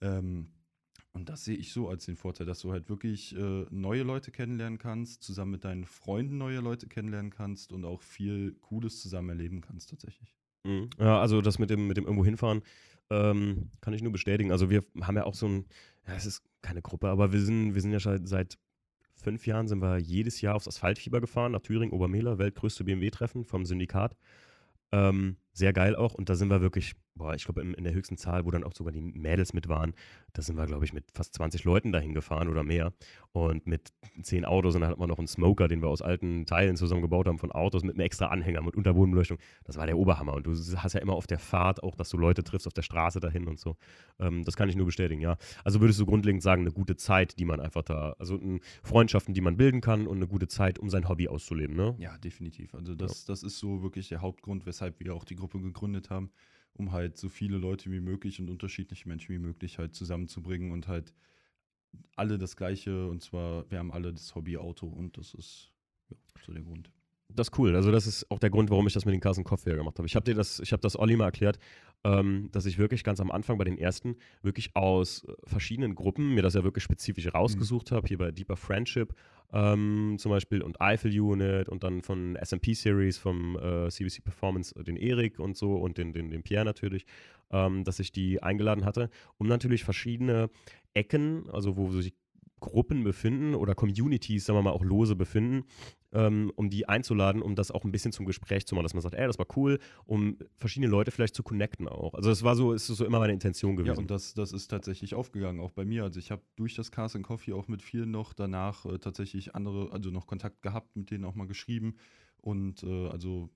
[0.00, 0.48] Ähm,
[1.12, 4.30] Und das sehe ich so als den Vorteil, dass du halt wirklich äh, neue Leute
[4.30, 9.30] kennenlernen kannst, zusammen mit deinen Freunden neue Leute kennenlernen kannst und auch viel Cooles zusammen
[9.30, 10.34] erleben kannst tatsächlich.
[10.64, 10.90] Mhm.
[10.98, 12.60] Ja, also das mit dem, mit dem irgendwo hinfahren
[13.08, 14.52] ähm, kann ich nur bestätigen.
[14.52, 15.64] Also wir haben ja auch so ein,
[16.06, 18.58] ja, es ist keine Gruppe, aber wir sind, wir sind ja schon seit
[19.14, 23.64] fünf Jahren sind wir jedes Jahr aufs Asphaltfieber gefahren, nach Thüringen, Obermehler, weltgrößte BMW-Treffen vom
[23.64, 24.16] Syndikat.
[24.96, 26.14] Ähm, sehr geil auch.
[26.14, 28.74] Und da sind wir wirklich, boah, ich glaube, in, der höchsten Zahl, wo dann auch
[28.74, 29.94] sogar die Mädels mit waren,
[30.32, 32.92] da sind wir, glaube ich, mit fast 20 Leuten dahin gefahren oder mehr.
[33.32, 36.46] Und mit zehn Autos und dann hat man noch einen Smoker, den wir aus alten
[36.46, 39.38] Teilen zusammengebaut haben von Autos mit einem extra Anhänger, mit Unterbodenbeleuchtung.
[39.64, 40.34] Das war der Oberhammer.
[40.34, 42.82] Und du hast ja immer auf der Fahrt auch, dass du Leute triffst auf der
[42.82, 43.76] Straße dahin und so.
[44.18, 45.36] Ähm, das kann ich nur bestätigen, ja.
[45.64, 48.40] Also würdest du grundlegend sagen, eine gute Zeit, die man einfach da, also
[48.82, 51.94] Freundschaften, die man bilden kann und eine gute Zeit, um sein Hobby auszuleben, ne?
[51.98, 52.74] Ja, definitiv.
[52.74, 53.32] Also das, ja.
[53.32, 56.30] das ist so wirklich der Hauptgrund, weshalb wir auch die Gruppe gegründet haben,
[56.76, 60.88] um halt so viele Leute wie möglich und unterschiedliche Menschen wie möglich halt zusammenzubringen und
[60.88, 61.14] halt
[62.14, 65.72] alle das Gleiche und zwar, wir haben alle das Hobby Auto und das ist
[66.10, 66.90] ja, so der Grund.
[67.28, 67.74] Das ist cool.
[67.74, 70.06] Also, das ist auch der Grund, warum ich das mit den Carsten Kopf gemacht habe.
[70.06, 71.58] Ich habe dir das, ich habe das Olli mal erklärt,
[72.06, 76.34] ähm, dass ich wirklich ganz am Anfang bei den ersten wirklich aus äh, verschiedenen Gruppen
[76.34, 77.96] mir das ja wirklich spezifisch rausgesucht mhm.
[77.96, 78.06] habe.
[78.06, 79.12] Hier bei Deeper Friendship
[79.52, 84.74] ähm, zum Beispiel und Eiffel Unit und dann von SMP Series, vom äh, CBC Performance,
[84.78, 87.06] äh, den Erik und so und den, den, den Pierre natürlich,
[87.50, 90.48] ähm, dass ich die eingeladen hatte, um natürlich verschiedene
[90.94, 92.14] Ecken, also wo sich
[92.60, 95.64] Gruppen befinden oder Communities, sagen wir mal, auch lose befinden,
[96.16, 99.02] ähm, um die einzuladen, um das auch ein bisschen zum Gespräch zu machen, dass man
[99.02, 102.14] sagt, ey, das war cool, um verschiedene Leute vielleicht zu connecten auch.
[102.14, 103.94] Also das war so, ist so immer meine Intention gewesen.
[103.94, 106.04] Ja, und das, das ist tatsächlich aufgegangen, auch bei mir.
[106.04, 109.92] Also ich habe durch das Cast Coffee auch mit vielen noch danach äh, tatsächlich andere,
[109.92, 111.96] also noch Kontakt gehabt, mit denen auch mal geschrieben.
[112.38, 113.50] Und äh, also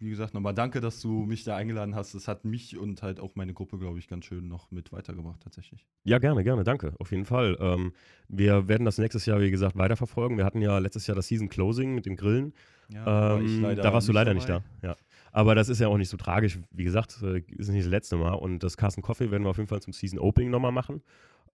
[0.00, 2.14] wie gesagt, nochmal danke, dass du mich da eingeladen hast.
[2.14, 5.40] Das hat mich und halt auch meine Gruppe, glaube ich, ganz schön noch mit weitergebracht,
[5.42, 5.86] tatsächlich.
[6.04, 7.56] Ja, gerne, gerne, danke, auf jeden Fall.
[7.60, 7.92] Ähm,
[8.28, 10.38] wir werden das nächstes Jahr, wie gesagt, weiterverfolgen.
[10.38, 12.52] Wir hatten ja letztes Jahr das Season Closing mit den Grillen.
[12.92, 14.62] Ja, ähm, da warst du leider nicht da.
[14.82, 14.96] Ja.
[15.32, 16.58] Aber das ist ja auch nicht so tragisch.
[16.70, 18.34] Wie gesagt, äh, ist nicht das letzte Mal.
[18.34, 21.02] Und das Carsten Coffee werden wir auf jeden Fall zum Season Opening nochmal machen.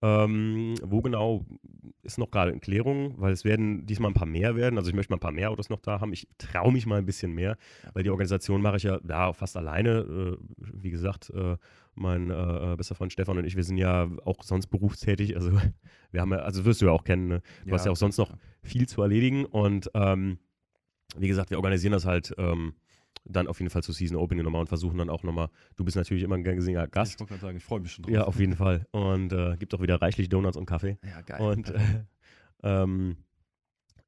[0.05, 1.47] Ähm, wo genau
[2.03, 4.77] ist noch gerade in Klärung, weil es werden diesmal ein paar mehr werden.
[4.77, 6.13] Also ich möchte mal ein paar mehr Autos noch da haben.
[6.13, 7.57] Ich traue mich mal ein bisschen mehr,
[7.95, 10.01] weil die Organisation mache ich ja da fast alleine.
[10.01, 11.57] Äh, wie gesagt, äh,
[11.95, 15.37] mein äh, äh, bester Freund Stefan und ich, wir sind ja auch sonst berufstätig.
[15.37, 15.53] Also
[16.11, 17.43] wir haben ja, also wirst du ja auch kennen, ne?
[17.63, 19.47] du ja, hast ja auch sonst noch viel zu erledigen.
[19.47, 20.39] Und ähm,
[21.17, 22.75] wie gesagt, wir organisieren das halt ähm,
[23.25, 25.97] dann auf jeden Fall zu Season Opening nochmal und versuchen dann auch nochmal, du bist
[25.97, 27.15] natürlich immer ein gern gesehener Gast.
[27.15, 28.13] Ich wollte gerade sagen, ich freue mich schon drauf.
[28.13, 28.87] Ja, auf jeden Fall.
[28.91, 30.99] Und äh, gibt auch wieder reichlich Donuts und Kaffee.
[31.03, 31.41] Ja, geil.
[31.41, 32.05] Und äh,
[32.63, 33.17] ähm,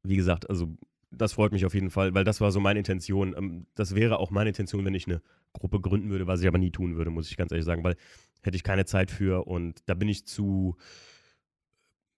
[0.03, 0.77] wie gesagt, also
[1.11, 3.35] das freut mich auf jeden Fall, weil das war so meine Intention.
[3.37, 6.59] Ähm, das wäre auch meine Intention, wenn ich eine Gruppe gründen würde, was ich aber
[6.59, 7.97] nie tun würde, muss ich ganz ehrlich sagen, weil
[8.43, 10.77] hätte ich keine Zeit für und da bin ich zu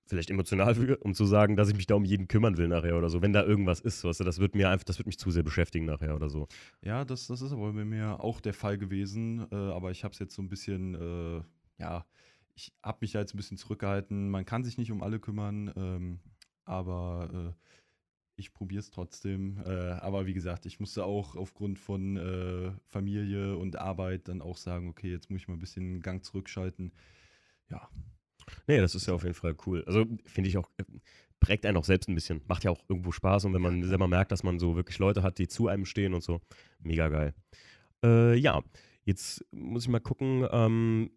[0.09, 2.97] vielleicht emotional für, um zu sagen, dass ich mich da um jeden kümmern will nachher
[2.97, 3.23] oder so.
[3.23, 5.43] Wenn da irgendwas ist, weißt du, das wird mir einfach, das wird mich zu sehr
[5.43, 6.49] beschäftigen nachher oder so.
[6.83, 9.47] Ja, das, das ist aber bei mir auch der Fall gewesen.
[9.53, 11.43] Äh, aber ich habe es jetzt so ein bisschen, äh,
[11.79, 12.07] ja,
[12.55, 14.31] ich habe mich da jetzt ein bisschen zurückgehalten.
[14.31, 16.21] Man kann sich nicht um alle kümmern, ähm,
[16.65, 17.69] aber äh,
[18.37, 19.63] ich probiere es trotzdem.
[19.67, 24.57] Äh, aber wie gesagt, ich musste auch aufgrund von äh, Familie und Arbeit dann auch
[24.57, 26.93] sagen, okay, jetzt muss ich mal ein bisschen Gang zurückschalten.
[27.71, 27.89] Ja,
[28.67, 29.85] Nee, das ist ja auf jeden Fall cool.
[29.87, 30.85] Also finde ich auch, äh,
[31.41, 32.43] prägt einen auch selbst ein bisschen.
[32.49, 35.23] Macht ja auch irgendwo Spaß und wenn man selber merkt, dass man so wirklich Leute
[35.23, 36.41] hat, die zu einem stehen und so,
[36.81, 37.35] mega geil.
[38.05, 38.63] Äh, ja,
[39.05, 41.11] jetzt muss ich mal gucken, ähm,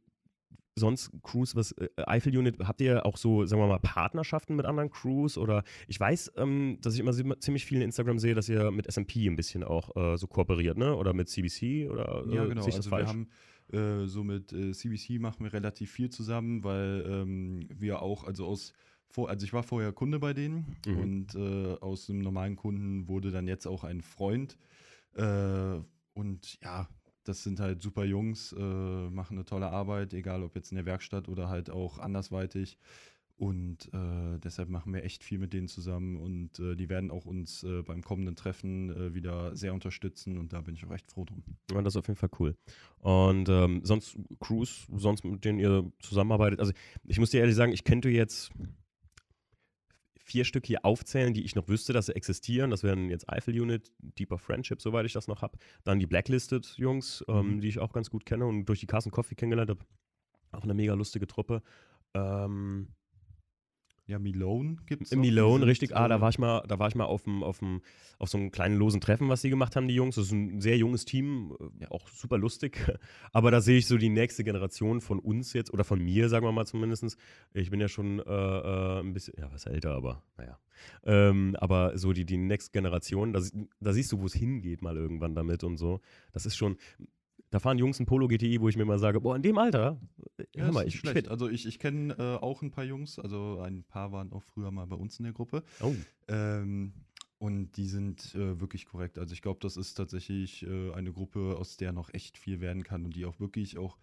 [0.75, 4.65] sonst Crews, was äh, Eiffel Unit, habt ihr auch so, sagen wir mal, Partnerschaften mit
[4.65, 5.37] anderen Crews?
[5.37, 8.91] Oder ich weiß, ähm, dass ich immer ziemlich viel in Instagram sehe, dass ihr mit
[8.91, 10.95] SMP ein bisschen auch äh, so kooperiert, ne?
[10.95, 12.63] Oder mit CBC oder äh, Ja, genau.
[12.63, 13.07] also falsch?
[13.07, 13.29] wir haben
[13.73, 18.45] äh, so mit äh, CBC machen wir relativ viel zusammen, weil ähm, wir auch, also
[18.45, 18.73] aus
[19.11, 20.97] vor, also ich war vorher Kunde bei denen mhm.
[20.97, 24.57] und äh, aus einem normalen Kunden wurde dann jetzt auch ein Freund.
[25.15, 25.79] Äh,
[26.13, 26.87] und ja,
[27.23, 30.85] das sind halt super Jungs, äh, machen eine tolle Arbeit, egal ob jetzt in der
[30.85, 32.77] Werkstatt oder halt auch andersweitig.
[33.41, 37.25] Und äh, deshalb machen wir echt viel mit denen zusammen und äh, die werden auch
[37.25, 41.09] uns äh, beim kommenden Treffen äh, wieder sehr unterstützen und da bin ich auch echt
[41.09, 41.41] froh drum.
[41.71, 42.55] Ja, das ist auf jeden Fall cool.
[42.99, 46.59] Und ähm, sonst Crews, sonst mit denen ihr zusammenarbeitet.
[46.59, 46.71] Also
[47.07, 48.51] ich muss dir ehrlich sagen, ich könnte jetzt
[50.19, 52.69] vier Stück hier aufzählen, die ich noch wüsste, dass sie existieren.
[52.69, 55.57] Das wären jetzt Eiffel Unit, Deeper Friendship, soweit ich das noch habe.
[55.83, 57.61] Dann die Blacklisted Jungs, ähm, mhm.
[57.61, 59.83] die ich auch ganz gut kenne und durch die Carson Coffee kennengelernt habe.
[60.51, 61.63] Auch eine mega lustige Truppe.
[62.13, 62.89] Ähm,
[64.11, 65.15] Ja, Milone gibt es.
[65.15, 65.95] Milone, richtig.
[65.95, 67.81] Ah, da war ich mal, da war ich mal auf, dem, auf, dem,
[68.19, 70.15] auf so einem kleinen losen Treffen, was die gemacht haben, die Jungs.
[70.15, 72.77] Das ist ein sehr junges Team, ja, auch super lustig.
[73.31, 76.45] Aber da sehe ich so die nächste Generation von uns jetzt, oder von mir, sagen
[76.45, 77.17] wir mal zumindest.
[77.53, 80.59] Ich bin ja schon äh, äh, ein bisschen, ja, was älter, aber naja.
[81.05, 83.41] Ähm, aber so die, die nächste Generation, da,
[83.79, 86.01] da siehst du, wo es hingeht mal irgendwann damit und so.
[86.33, 86.75] Das ist schon,
[87.51, 89.99] da fahren Jungs ein Polo GTI, wo ich mir mal sage, boah, in dem Alter,
[90.55, 91.27] ja, hör mal, ich schlecht.
[91.27, 94.71] Also ich, ich kenne äh, auch ein paar Jungs, also ein paar waren auch früher
[94.71, 95.63] mal bei uns in der Gruppe.
[95.81, 95.93] Oh.
[96.29, 96.93] Ähm,
[97.39, 99.17] und die sind äh, wirklich korrekt.
[99.17, 102.83] Also ich glaube, das ist tatsächlich äh, eine Gruppe, aus der noch echt viel werden
[102.83, 103.97] kann und die auch wirklich auch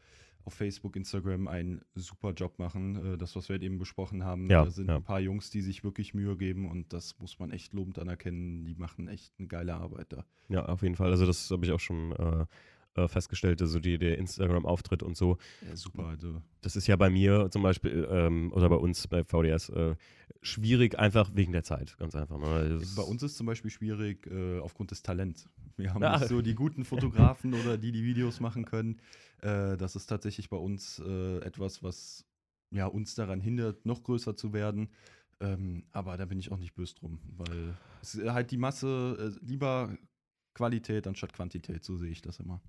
[0.45, 3.15] auf Facebook, Instagram einen super Job machen.
[3.15, 4.97] Äh, das, was wir halt eben besprochen haben, ja, da sind ja.
[4.97, 8.65] ein paar Jungs, die sich wirklich Mühe geben und das muss man echt lobend anerkennen.
[8.65, 10.25] Die machen echt eine geile Arbeit da.
[10.49, 11.11] Ja, auf jeden Fall.
[11.11, 12.45] Also das habe ich auch schon äh,
[12.95, 15.39] äh, festgestellt, also die, der Instagram-Auftritt und so.
[15.67, 16.07] Ja, super.
[16.07, 16.43] Also.
[16.61, 19.95] Das ist ja bei mir zum Beispiel ähm, oder bei uns bei VDS äh,
[20.43, 22.39] schwierig, einfach wegen der Zeit, ganz einfach.
[22.39, 22.81] Ne?
[22.97, 25.49] Bei uns ist zum Beispiel schwierig äh, aufgrund des Talents.
[25.77, 26.19] Wir haben ja.
[26.19, 29.01] nicht so die guten Fotografen oder die, die Videos machen können.
[29.43, 32.25] Äh, das ist tatsächlich bei uns äh, etwas, was
[32.71, 34.91] ja, uns daran hindert, noch größer zu werden.
[35.41, 39.47] Ähm, aber da bin ich auch nicht böse drum, weil es halt die Masse äh,
[39.47, 39.97] lieber
[40.55, 42.61] Qualität anstatt Quantität, so sehe ich das immer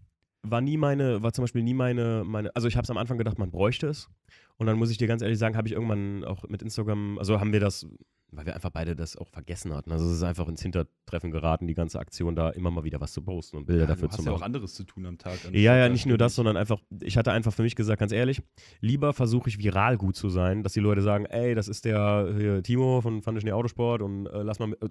[0.44, 3.18] war nie meine, war zum Beispiel nie meine, meine also ich habe es am Anfang
[3.18, 4.10] gedacht, man bräuchte es.
[4.58, 7.40] Und dann muss ich dir ganz ehrlich sagen, habe ich irgendwann auch mit Instagram, also
[7.40, 7.88] haben wir das
[8.32, 9.92] weil wir einfach beide das auch vergessen hatten.
[9.92, 13.12] Also es ist einfach ins Hintertreffen geraten, die ganze Aktion da immer mal wieder was
[13.12, 14.26] zu posten und Bilder ja, dafür zu machen.
[14.26, 15.40] Du hast ja auch anderes zu tun am Tag.
[15.52, 18.42] Ja, ja, nicht nur das, sondern einfach, ich hatte einfach für mich gesagt, ganz ehrlich,
[18.82, 22.62] lieber versuche ich viral gut zu sein, dass die Leute sagen, ey, das ist der
[22.64, 24.88] Timo von Fundition Autosport und äh, lass mal, mit, äh,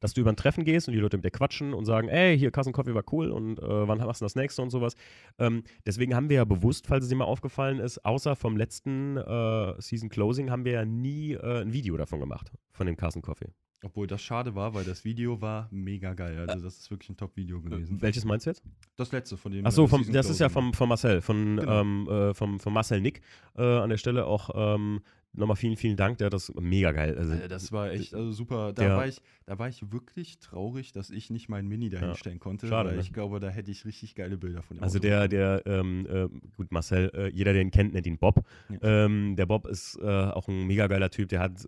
[0.00, 2.38] dass du über ein Treffen gehst und die Leute mit dir quatschen und sagen, ey,
[2.38, 4.94] hier Kassen Coffee war cool und äh, wann machst du das nächste und sowas.
[5.38, 9.16] Ähm, deswegen haben wir ja bewusst, falls es dir mal aufgefallen ist, außer vom letzten
[9.16, 13.22] äh, Season Closing haben wir ja nie äh, ein Video davon gemacht von dem Carson
[13.22, 13.50] Coffee.
[13.82, 16.38] Obwohl das schade war, weil das Video war mega geil.
[16.48, 17.98] Also das ist wirklich ein Top-Video gewesen.
[17.98, 18.62] Äh, welches meinst du jetzt?
[18.96, 19.66] Das letzte von dem.
[19.66, 21.80] Achso, äh, das ist ja vom, von Marcel, von, genau.
[21.80, 23.20] ähm, äh, vom, von Marcel Nick.
[23.56, 25.02] Äh, an der Stelle auch ähm,
[25.34, 26.16] nochmal vielen, vielen Dank.
[26.18, 27.18] Der hat das mega geil.
[27.18, 28.72] Also, also das war echt also super.
[28.72, 32.42] Da, war ich, da war ich wirklich traurig, dass ich nicht mein Mini dahinstellen ja.
[32.42, 32.68] konnte.
[32.68, 32.88] Schade.
[32.88, 33.02] Weil ne?
[33.02, 34.82] ich glaube, da hätte ich richtig geile Bilder von ihm.
[34.82, 38.42] Also der, der, ähm, äh, gut, Marcel, äh, jeder, der ihn kennt, nennt ihn Bob.
[38.70, 39.04] Ja.
[39.04, 41.28] Ähm, der Bob ist auch ein mega geiler Typ.
[41.28, 41.66] Der hat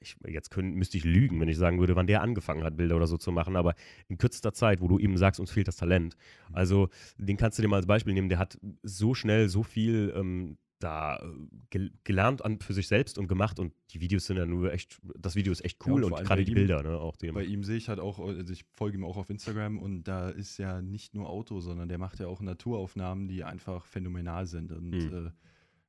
[0.00, 2.96] ich, jetzt können, müsste ich lügen, wenn ich sagen würde, wann der angefangen hat, Bilder
[2.96, 3.74] oder so zu machen, aber
[4.08, 6.16] in kürzester Zeit, wo du ihm sagst, uns fehlt das Talent.
[6.48, 6.54] Mhm.
[6.54, 10.12] Also, den kannst du dir mal als Beispiel nehmen, der hat so schnell so viel
[10.16, 11.26] ähm, da äh,
[11.68, 14.98] gel gelernt an, für sich selbst und gemacht und die Videos sind ja nur echt,
[15.16, 17.30] das Video ist echt cool ja, und, und gerade die ihm, Bilder, ne, auch die
[17.30, 20.30] Bei ihm sehe ich halt auch, also ich folge ihm auch auf Instagram und da
[20.30, 24.72] ist ja nicht nur Auto, sondern der macht ja auch Naturaufnahmen, die einfach phänomenal sind
[24.72, 25.26] und mhm.
[25.26, 25.30] äh,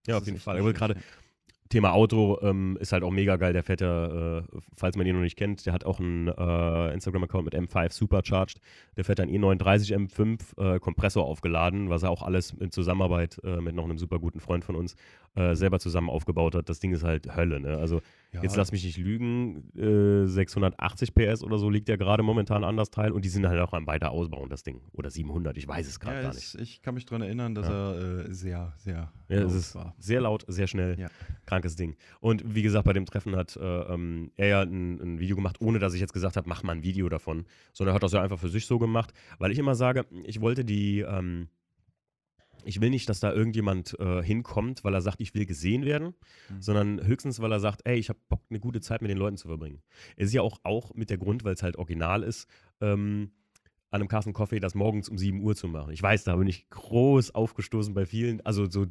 [0.07, 0.59] ja, auf jeden Fall.
[0.59, 0.95] Aber gerade
[1.71, 3.53] Thema Auto ähm, ist halt auch mega geil.
[3.53, 4.43] Der fährt ja, äh,
[4.75, 8.59] falls man ihn noch nicht kennt, der hat auch einen äh, Instagram-Account mit M5 Supercharged.
[8.95, 13.61] Der fährt ein E39 M5 äh, Kompressor aufgeladen, was er auch alles in Zusammenarbeit äh,
[13.61, 14.95] mit noch einem super guten Freund von uns
[15.35, 16.69] äh, selber zusammen aufgebaut hat.
[16.69, 17.59] Das Ding ist halt Hölle.
[17.59, 17.77] Ne?
[17.77, 18.01] Also
[18.33, 18.43] ja.
[18.43, 22.77] jetzt lass mich nicht lügen, 680 äh, PS oder so liegt ja gerade momentan an
[22.77, 24.81] das Teil und die sind halt auch am weiter ausbauen, das Ding.
[24.93, 26.55] Oder 700, ich weiß es gerade ja, gar nicht.
[26.55, 27.93] Ich kann mich daran erinnern, dass ja.
[27.93, 29.95] er sehr, sehr ja, es ist war.
[29.99, 31.09] Sehr laut, sehr schnell.
[31.45, 31.95] Krankes Ding.
[32.19, 35.61] Und wie gesagt, bei dem Treffen hat äh, ähm, er ja ein, ein, Video gemacht,
[35.61, 38.11] ohne dass ich jetzt gesagt habe, mach mal ein Video davon, sondern er hat das
[38.11, 41.47] ja einfach für sich so gemacht, weil ich immer sage, ich wollte die, ähm,
[42.65, 46.13] ich will nicht, dass da irgendjemand äh, hinkommt, weil er sagt, ich will gesehen werden,
[46.49, 46.61] mhm.
[46.61, 49.37] sondern höchstens, weil er sagt, ey, ich habe Bock, eine gute Zeit mit den Leuten
[49.37, 49.81] zu verbringen.
[50.15, 52.47] Es ist ja auch, auch mit der Grund, weil es halt original ist,
[52.79, 53.31] ähm,
[53.91, 55.91] an einem Carsten Coffee das morgens um 7 Uhr zu machen.
[55.91, 58.43] Ich weiß, da bin ich groß aufgestoßen bei vielen.
[58.45, 58.85] Also so,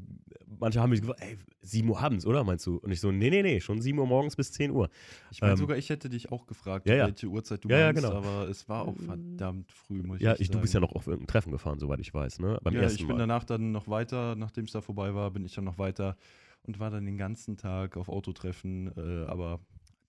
[0.61, 2.77] manche haben mich gefragt, ey, 7 Uhr abends, oder meinst du?
[2.77, 4.89] Und ich so, nee, nee, nee, schon 7 Uhr morgens bis 10 Uhr.
[5.31, 7.07] Ich meine, ähm, sogar ich hätte dich auch gefragt, ja, ja.
[7.07, 8.15] welche Uhrzeit du ja, meinst, genau.
[8.15, 10.53] aber es war auch verdammt früh, muss ja, ich, sagen.
[10.53, 12.59] du bist ja noch auf irgendein Treffen gefahren, soweit ich weiß, ne?
[12.63, 13.23] Beim ja, ersten ich bin Mal.
[13.23, 16.17] danach dann noch weiter, nachdem es da vorbei war, bin ich dann noch weiter
[16.63, 19.61] und war dann den ganzen Tag auf Autotreffen, äh, aber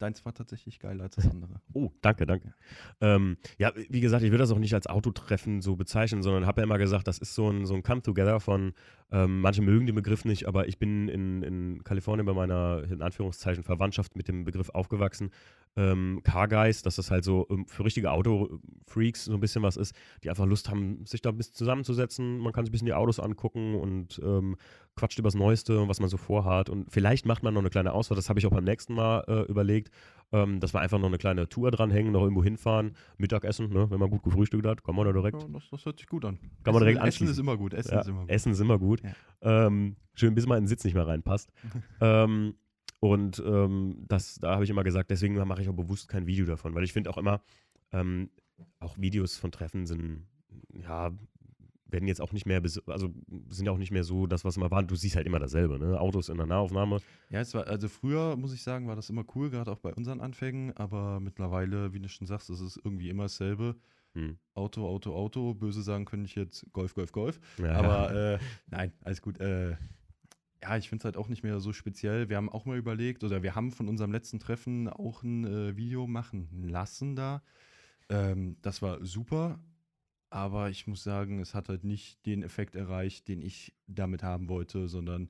[0.01, 1.61] Deins war tatsächlich geiler als das andere.
[1.73, 2.53] Oh, danke, danke.
[2.99, 6.47] Ja, ähm, ja wie gesagt, ich würde das auch nicht als Autotreffen so bezeichnen, sondern
[6.47, 8.73] habe ja immer gesagt, das ist so ein, so ein Come-Together von,
[9.11, 13.01] ähm, manche mögen den Begriff nicht, aber ich bin in, in Kalifornien bei meiner, in
[13.01, 15.29] Anführungszeichen, Verwandtschaft mit dem Begriff aufgewachsen.
[15.75, 19.77] Ähm, Car Guys, dass das halt so ähm, für richtige Auto-Freaks so ein bisschen was
[19.77, 22.39] ist, die einfach Lust haben, sich da ein bisschen zusammenzusetzen.
[22.39, 24.57] Man kann sich ein bisschen die Autos angucken und ähm,
[24.95, 26.69] quatscht über das Neueste und was man so vorhat.
[26.69, 29.23] Und vielleicht macht man noch eine kleine Auswahl, das habe ich auch beim nächsten Mal
[29.27, 29.91] äh, überlegt,
[30.31, 33.89] ähm, dass wir einfach noch eine kleine Tour dranhängen, noch irgendwo hinfahren, Mittagessen, ne?
[33.89, 35.41] wenn man gut gefrühstückt hat, kann man da direkt.
[35.41, 36.39] Ja, das, das, hört sich gut an.
[36.63, 37.73] Kann man direkt Essen ist immer gut.
[37.73, 38.29] Essen ja, ist immer gut.
[38.29, 39.01] Essen ist immer gut.
[39.41, 39.67] Ja.
[39.67, 41.51] Ähm, schön, bis man in den Sitz nicht mehr reinpasst.
[42.01, 42.55] ähm,
[42.99, 46.45] Und ähm, das, da habe ich immer gesagt, deswegen mache ich auch bewusst kein Video
[46.45, 47.41] davon, weil ich finde auch immer,
[47.91, 48.29] ähm,
[48.79, 50.27] auch Videos von Treffen sind,
[50.73, 51.11] ja,
[51.91, 53.13] werden jetzt auch nicht mehr, also
[53.49, 54.83] sind ja auch nicht mehr so das, was immer war.
[54.83, 55.99] Du siehst halt immer dasselbe, ne?
[55.99, 56.99] Autos in der Nahaufnahme.
[57.29, 59.93] Ja, es war, also früher, muss ich sagen, war das immer cool, gerade auch bei
[59.93, 63.75] unseren Anfängen, aber mittlerweile, wie du schon sagst, ist es irgendwie immer dasselbe.
[64.13, 64.37] Hm.
[64.53, 65.53] Auto, Auto, Auto.
[65.53, 67.39] Böse sagen könnte ich jetzt Golf, Golf, Golf.
[67.57, 67.73] Ja.
[67.73, 69.39] Aber äh, nein, alles gut.
[69.39, 69.77] Äh,
[70.61, 72.29] ja, ich finde es halt auch nicht mehr so speziell.
[72.29, 75.77] Wir haben auch mal überlegt, oder wir haben von unserem letzten Treffen auch ein äh,
[75.77, 77.41] Video machen lassen da.
[78.09, 79.59] Ähm, das war super,
[80.31, 84.47] aber ich muss sagen, es hat halt nicht den Effekt erreicht, den ich damit haben
[84.47, 85.29] wollte, sondern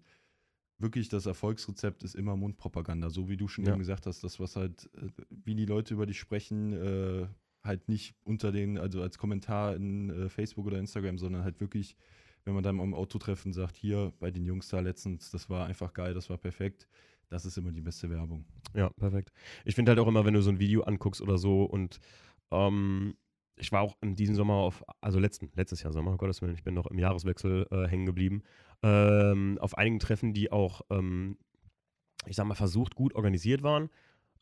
[0.78, 3.10] wirklich das Erfolgsrezept ist immer Mundpropaganda.
[3.10, 3.72] So wie du schon ja.
[3.72, 7.28] eben gesagt hast, das, was halt, äh, wie die Leute über dich sprechen, äh,
[7.64, 11.98] halt nicht unter den, also als Kommentar in äh, Facebook oder Instagram, sondern halt wirklich,
[12.46, 15.94] wenn man dann am Autotreffen sagt, hier bei den Jungs da letztens, das war einfach
[15.94, 16.88] geil, das war perfekt.
[17.30, 18.46] Das ist immer die beste Werbung.
[18.76, 19.32] Ja, perfekt.
[19.66, 22.00] Ich finde halt auch immer, wenn du so ein Video anguckst oder so und
[22.52, 23.16] ähm,
[23.62, 26.64] ich war auch in diesem Sommer auf, also letzten, letztes Jahr Sommer, Gottes Willen, ich
[26.64, 28.44] bin noch im Jahreswechsel äh, hängen geblieben,
[28.84, 31.38] ähm, auf einigen Treffen, die auch, ähm,
[32.26, 33.90] ich sag mal, versucht gut organisiert waren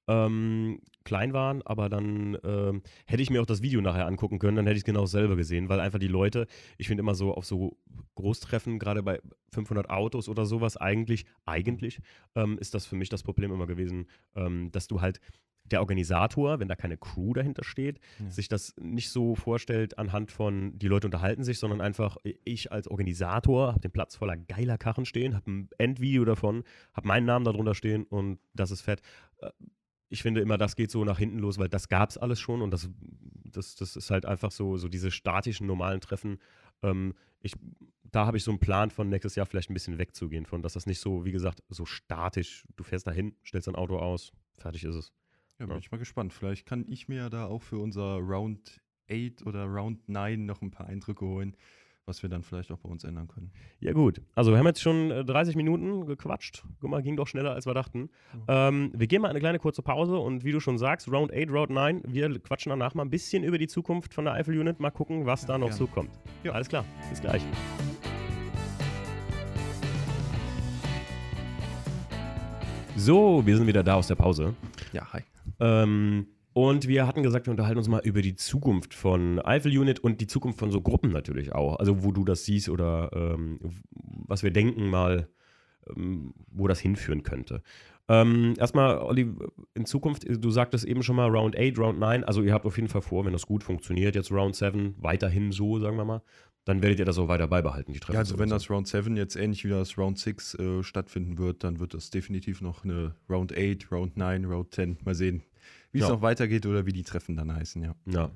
[0.09, 4.57] ähm, klein waren, aber dann ähm, hätte ich mir auch das Video nachher angucken können,
[4.57, 7.33] dann hätte ich es genau selber gesehen, weil einfach die Leute, ich finde immer so
[7.33, 7.77] auf so
[8.15, 9.21] Großtreffen, gerade bei
[9.53, 11.99] 500 Autos oder sowas, eigentlich, eigentlich
[12.35, 15.21] ähm, ist das für mich das Problem immer gewesen, ähm, dass du halt
[15.71, 18.29] der Organisator, wenn da keine Crew dahinter steht, ja.
[18.29, 22.87] sich das nicht so vorstellt anhand von, die Leute unterhalten sich, sondern einfach, ich als
[22.87, 27.45] Organisator habe den Platz voller geiler Karren stehen, habe ein Endvideo davon, habe meinen Namen
[27.45, 29.01] darunter stehen und das ist fett.
[29.41, 29.51] Äh,
[30.09, 32.61] ich finde immer, das geht so nach hinten los, weil das gab es alles schon
[32.61, 32.89] und das,
[33.45, 36.39] das, das ist halt einfach so, so diese statischen, normalen Treffen.
[36.81, 37.53] Ähm, ich,
[38.03, 40.73] da habe ich so einen Plan von nächstes Jahr vielleicht ein bisschen wegzugehen, von dass
[40.73, 44.83] das nicht so, wie gesagt, so statisch, du fährst dahin, stellst dein Auto aus, fertig
[44.83, 45.13] ist es.
[45.59, 45.79] Ja, bin ja.
[45.79, 46.33] ich mal gespannt.
[46.33, 50.61] Vielleicht kann ich mir ja da auch für unser Round 8 oder Round 9 noch
[50.61, 51.55] ein paar Eindrücke holen
[52.09, 53.51] was wir dann vielleicht auch bei uns ändern können.
[53.79, 54.19] Ja, gut.
[54.35, 56.63] Also, wir haben jetzt schon 30 äh, Minuten gequatscht.
[56.81, 58.09] Guck mal, ging doch schneller, als wir dachten.
[58.47, 58.67] Ja.
[58.67, 61.49] Ähm, wir gehen mal eine kleine kurze Pause und wie du schon sagst, Round 8,
[61.51, 64.79] Round 9, wir quatschen danach mal ein bisschen über die Zukunft von der Eiffel Unit.
[64.79, 65.77] Mal gucken, was ja, da noch gerne.
[65.77, 66.09] so kommt.
[66.43, 66.51] Ja.
[66.53, 66.83] Alles klar.
[67.09, 67.43] Bis gleich.
[72.95, 74.55] So, wir sind wieder da aus der Pause.
[74.91, 75.21] Ja, hi.
[75.59, 79.99] Ähm, und wir hatten gesagt, wir unterhalten uns mal über die Zukunft von Eiffel Unit
[79.99, 81.77] und die Zukunft von so Gruppen natürlich auch.
[81.77, 83.59] Also wo du das siehst oder ähm,
[83.91, 85.29] was wir denken mal,
[85.95, 87.61] ähm, wo das hinführen könnte.
[88.09, 89.31] Ähm, erstmal, Olli,
[89.75, 92.75] in Zukunft, du sagtest eben schon mal Round 8, Round 9, also ihr habt auf
[92.75, 96.23] jeden Fall vor, wenn das gut funktioniert, jetzt Round 7 weiterhin so, sagen wir mal,
[96.69, 98.13] dann werdet ihr das auch weiter beibehalten, die Treffen.
[98.13, 101.63] Ja, also wenn das Round 7 jetzt ähnlich wie das Round 6 äh, stattfinden wird,
[101.63, 105.41] dann wird das definitiv noch eine Round 8, Round 9, Round 10, mal sehen,
[105.91, 106.05] wie ja.
[106.05, 107.95] es noch weitergeht oder wie die Treffen dann heißen, ja.
[108.05, 108.31] Ja.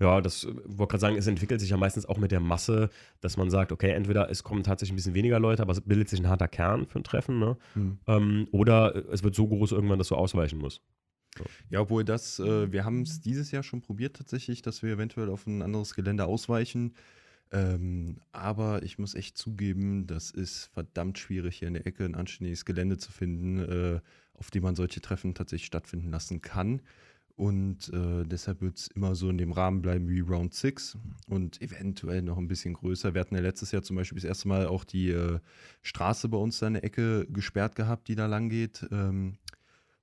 [0.00, 2.90] Ja, das äh, wollte gerade sagen, es entwickelt sich ja meistens auch mit der Masse,
[3.20, 6.08] dass man sagt, okay, entweder es kommen tatsächlich ein bisschen weniger Leute, aber es bildet
[6.08, 7.56] sich ein harter Kern für ein Treffen, ne?
[7.74, 7.98] Mhm.
[8.06, 10.82] Ähm, oder es wird so groß irgendwann, dass du ausweichen musst.
[11.36, 11.44] So.
[11.70, 15.30] Ja, obwohl das, äh, wir haben es dieses Jahr schon probiert tatsächlich, dass wir eventuell
[15.30, 16.94] auf ein anderes Gelände ausweichen.
[17.50, 22.14] Ähm, aber ich muss echt zugeben, das ist verdammt schwierig, hier in der Ecke ein
[22.14, 24.00] anständiges Gelände zu finden, äh,
[24.34, 26.82] auf dem man solche Treffen tatsächlich stattfinden lassen kann.
[27.38, 31.62] Und äh, deshalb wird es immer so in dem Rahmen bleiben wie Round 6 und
[31.62, 33.14] eventuell noch ein bisschen größer.
[33.14, 35.38] Wir hatten ja letztes Jahr zum Beispiel das erste Mal auch die äh,
[35.82, 38.84] Straße bei uns da in der Ecke gesperrt gehabt, die da lang geht.
[38.90, 39.38] Ähm,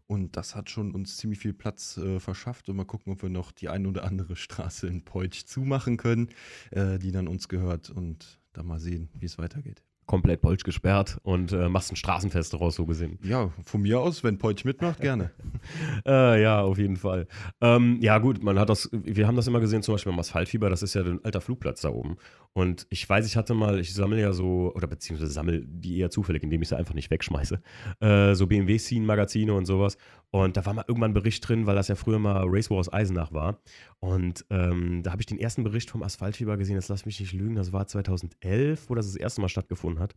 [0.07, 2.69] und das hat schon uns ziemlich viel Platz äh, verschafft.
[2.69, 6.29] Und mal gucken, ob wir noch die ein oder andere Straße in Peutsch zumachen können,
[6.71, 7.89] äh, die dann uns gehört.
[7.89, 12.53] Und da mal sehen, wie es weitergeht komplett Polch gesperrt und äh, machst ein Straßenfest
[12.53, 13.19] daraus, so gesehen.
[13.23, 15.31] Ja, von mir aus, wenn Polch mitmacht, gerne.
[16.05, 17.27] äh, ja, auf jeden Fall.
[17.61, 20.69] Ähm, ja, gut, man hat das, wir haben das immer gesehen, zum Beispiel beim Asphaltfieber,
[20.69, 22.17] das ist ja ein alter Flugplatz da oben.
[22.53, 26.09] Und ich weiß, ich hatte mal, ich sammle ja so, oder beziehungsweise sammle die eher
[26.09, 27.61] zufällig, indem ich sie einfach nicht wegschmeiße,
[27.99, 29.97] äh, so BMW-Scene-Magazine und sowas.
[30.31, 32.91] Und da war mal irgendwann ein Bericht drin, weil das ja früher mal Race Wars
[32.91, 33.59] Eisenach war.
[33.99, 37.33] Und ähm, da habe ich den ersten Bericht vom Asphaltfieber gesehen, das lass mich nicht
[37.33, 40.15] lügen, das war 2011, wo das das erste Mal stattgefunden hat.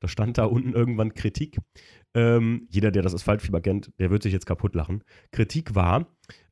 [0.00, 1.58] Da stand da unten irgendwann Kritik.
[2.14, 5.02] Ähm, jeder, der das Asphaltfieber kennt, der wird sich jetzt kaputt lachen.
[5.32, 6.06] Kritik war,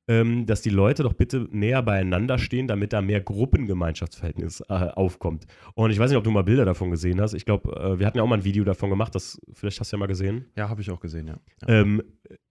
[0.09, 5.47] ähm, dass die Leute doch bitte näher beieinander stehen, damit da mehr Gruppengemeinschaftsverhältnis äh, aufkommt.
[5.75, 7.35] Und ich weiß nicht, ob du mal Bilder davon gesehen hast.
[7.35, 9.93] Ich glaube, äh, wir hatten ja auch mal ein Video davon gemacht, das vielleicht hast
[9.93, 10.47] du ja mal gesehen.
[10.57, 11.39] Ja, habe ich auch gesehen, ja.
[11.63, 11.69] ja.
[11.69, 12.03] Ähm,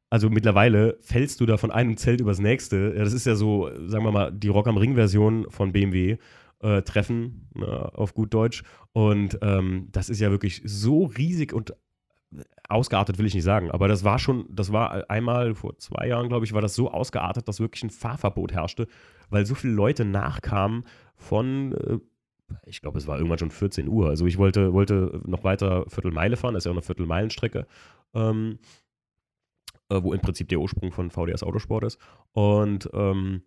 [0.10, 2.94] also mittlerweile fällst du da von einem Zelt übers nächste.
[2.94, 6.18] Das ist ja so, sagen wir mal, die Rock am Ring-Version von BMW.
[6.62, 8.62] Äh, treffen, na, auf gut Deutsch.
[8.94, 11.74] Und ähm, das ist ja wirklich so riesig und
[12.70, 16.30] ausgeartet will ich nicht sagen, aber das war schon, das war einmal vor zwei Jahren,
[16.30, 18.88] glaube ich, war das so ausgeartet, dass wirklich ein Fahrverbot herrschte,
[19.30, 20.86] weil so viele Leute nachkamen
[21.16, 22.00] von, äh,
[22.66, 24.10] ich glaube, es war irgendwann schon 14 Uhr.
[24.10, 27.66] Also ich wollte, wollte noch weiter Viertelmeile fahren, das ist ja auch eine Viertelmeilenstrecke,
[28.14, 28.60] ähm,
[29.90, 32.00] äh, wo im Prinzip der Ursprung von VDS Autosport ist.
[32.34, 33.42] Und ähm,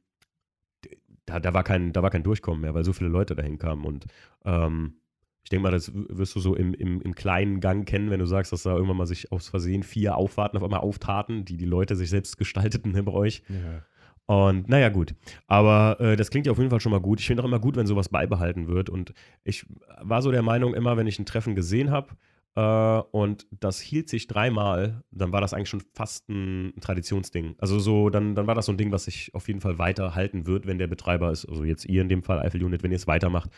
[1.27, 3.85] da, da, war kein, da war kein Durchkommen mehr, weil so viele Leute dahin kamen.
[3.85, 4.07] Und
[4.45, 4.95] ähm,
[5.43, 8.27] ich denke mal, das wirst du so im, im, im, kleinen Gang kennen, wenn du
[8.27, 11.67] sagst, dass da irgendwann mal sich aus Versehen vier Auffahrten auf einmal auftaten, die die
[11.67, 13.43] Leute sich selbst gestalteten bei euch.
[13.49, 13.83] Ja.
[14.27, 15.15] Und naja, gut.
[15.47, 17.21] Aber äh, das klingt ja auf jeden Fall schon mal gut.
[17.21, 18.89] Ich finde auch immer gut, wenn sowas beibehalten wird.
[18.89, 19.13] Und
[19.43, 19.67] ich
[20.01, 22.09] war so der Meinung, immer wenn ich ein Treffen gesehen habe
[22.57, 27.57] äh, und das hielt sich dreimal, dann war das eigentlich schon fast ein Traditionsding.
[27.59, 30.47] Also so, dann, dann war das so ein Ding, was sich auf jeden Fall weiterhalten
[30.47, 31.47] wird, wenn der Betreiber ist.
[31.47, 33.51] Also jetzt ihr in dem Fall, Eiffel Unit, wenn ihr es weitermacht,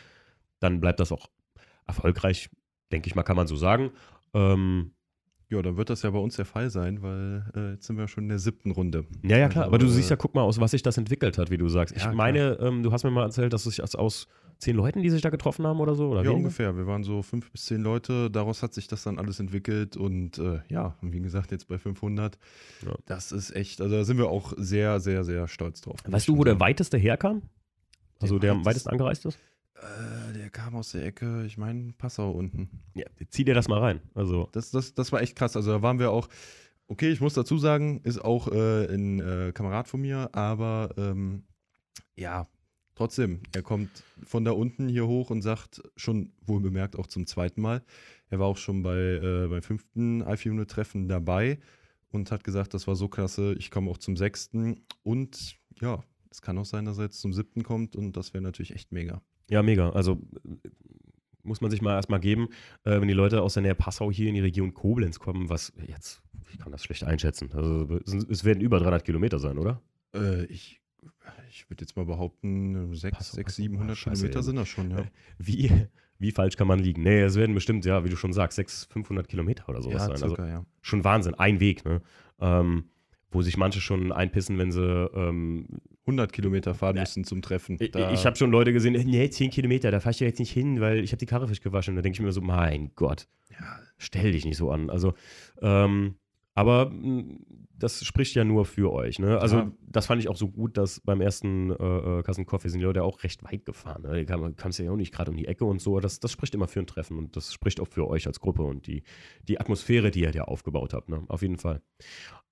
[0.59, 1.27] dann bleibt das auch
[1.85, 2.49] erfolgreich,
[2.91, 3.91] denke ich mal, kann man so sagen.
[4.33, 4.91] Ähm,
[5.49, 8.07] ja, dann wird das ja bei uns der Fall sein, weil äh, jetzt sind wir
[8.07, 9.05] schon in der siebten Runde.
[9.23, 9.65] Ja, ja, klar.
[9.65, 11.69] Also, aber du siehst ja, guck mal, aus was sich das entwickelt hat, wie du
[11.69, 11.95] sagst.
[11.95, 14.27] Ja, ich meine, ähm, du hast mir mal erzählt, dass es sich aus
[14.59, 16.09] zehn Leuten, die sich da getroffen haben oder so?
[16.09, 16.37] Oder ja, weniger?
[16.37, 16.77] ungefähr.
[16.77, 18.29] Wir waren so fünf bis zehn Leute.
[18.31, 19.97] Daraus hat sich das dann alles entwickelt.
[19.97, 22.37] Und äh, ja, wie gesagt, jetzt bei 500.
[22.85, 22.95] Ja.
[23.05, 25.99] Das ist echt, also da sind wir auch sehr, sehr, sehr stolz drauf.
[26.05, 27.43] Weißt du, wo der weiteste herkam?
[28.19, 29.37] Also der, der am weitesten angereist ist?
[29.75, 32.69] Äh, der kam aus der Ecke, ich meine, Passau unten.
[32.95, 34.01] Ja, zieh dir das mal rein.
[34.15, 34.49] Also.
[34.51, 35.55] Das, das, das war echt krass.
[35.55, 36.27] Also da waren wir auch,
[36.87, 41.43] okay, ich muss dazu sagen, ist auch äh, ein äh, Kamerad von mir, aber ähm,
[42.15, 42.47] ja,
[42.97, 47.27] trotzdem, er kommt von da unten hier hoch und sagt schon wohl bemerkt auch zum
[47.27, 47.83] zweiten Mal.
[48.29, 51.59] Er war auch schon bei, äh, beim fünften i400-Treffen dabei
[52.09, 54.81] und hat gesagt, das war so klasse, ich komme auch zum sechsten.
[55.03, 58.43] Und ja, es kann auch sein, dass er jetzt zum siebten kommt und das wäre
[58.43, 59.21] natürlich echt mega.
[59.49, 59.91] Ja, mega.
[59.91, 60.19] Also
[61.43, 62.49] muss man sich mal erstmal geben,
[62.83, 65.71] äh, wenn die Leute aus der Nähe Passau hier in die Region Koblenz kommen, was
[65.85, 66.21] jetzt,
[66.51, 67.51] ich kann das schlecht einschätzen.
[67.53, 69.81] Also es werden über 300 Kilometer sein, oder?
[70.15, 70.81] Äh, ich
[71.49, 75.05] ich würde jetzt mal behaupten, 600, 600 700 Kilometer sind das schon, ja.
[75.37, 75.71] Wie,
[76.19, 77.03] wie falsch kann man liegen?
[77.03, 80.07] Nee, es werden bestimmt, ja, wie du schon sagst, 600, 500 Kilometer oder sowas ja,
[80.07, 80.17] sein.
[80.17, 80.65] Circa, also ja.
[80.81, 82.01] Schon Wahnsinn, ein Weg, ne?
[82.39, 82.85] Ähm,
[83.31, 85.67] wo sich manche schon einpissen, wenn sie ähm,
[86.05, 87.77] 100 Kilometer fahren müssen zum Treffen.
[87.91, 90.51] Da ich habe schon Leute gesehen, nee, 10 Kilometer, da fahre ich ja jetzt nicht
[90.51, 91.95] hin, weil ich habe die Karre frisch gewaschen.
[91.95, 93.79] Da denke ich mir so, mein Gott, ja.
[93.97, 94.89] stell dich nicht so an.
[94.89, 95.13] Also,
[95.61, 96.15] ähm,
[96.55, 96.91] aber
[97.79, 99.19] das spricht ja nur für euch.
[99.19, 99.39] Ne?
[99.39, 99.71] Also, ja.
[99.87, 103.03] das fand ich auch so gut, dass beim ersten äh, äh Kassenkoffee sind die Leute
[103.03, 104.03] auch recht weit gefahren.
[104.03, 104.25] Ne?
[104.25, 105.99] Da kam es ja auch nicht gerade um die Ecke und so.
[105.99, 108.63] Das, das spricht immer für ein Treffen und das spricht auch für euch als Gruppe
[108.63, 109.03] und die,
[109.47, 111.09] die Atmosphäre, die ihr ja aufgebaut habt.
[111.09, 111.23] Ne?
[111.27, 111.81] Auf jeden Fall.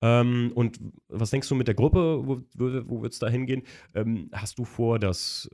[0.02, 2.26] Ähm, und was denkst du mit der Gruppe?
[2.26, 3.62] Wo, wo, wo wird es da hingehen?
[3.94, 5.48] Ähm, hast du vor, das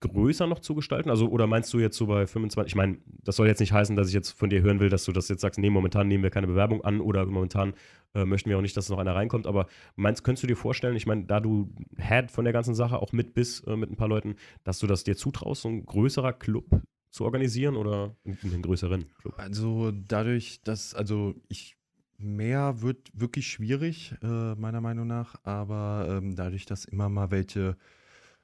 [0.00, 1.10] größer noch zu gestalten?
[1.10, 2.72] Also, oder meinst du jetzt so bei 25?
[2.72, 5.04] Ich meine, das soll jetzt nicht heißen, dass ich jetzt von dir hören will, dass
[5.04, 7.74] du das jetzt sagst, nee, momentan nehmen wir keine Bewerbung an oder momentan
[8.14, 9.46] äh, möchten wir auch nicht, dass noch einer reinkommt.
[9.46, 9.66] Aber
[9.96, 13.12] meinst, könntest du dir vorstellen, ich meine, da du Head von der ganzen Sache auch
[13.12, 16.32] mit bist, äh, mit ein paar Leuten, dass du das dir zutraust, so ein größerer
[16.32, 19.34] Club zu organisieren oder einen größeren Club?
[19.36, 21.76] Also, dadurch, dass, also ich
[22.20, 27.76] mehr wird wirklich schwierig, äh, meiner Meinung nach, aber ähm, dadurch, dass immer mal welche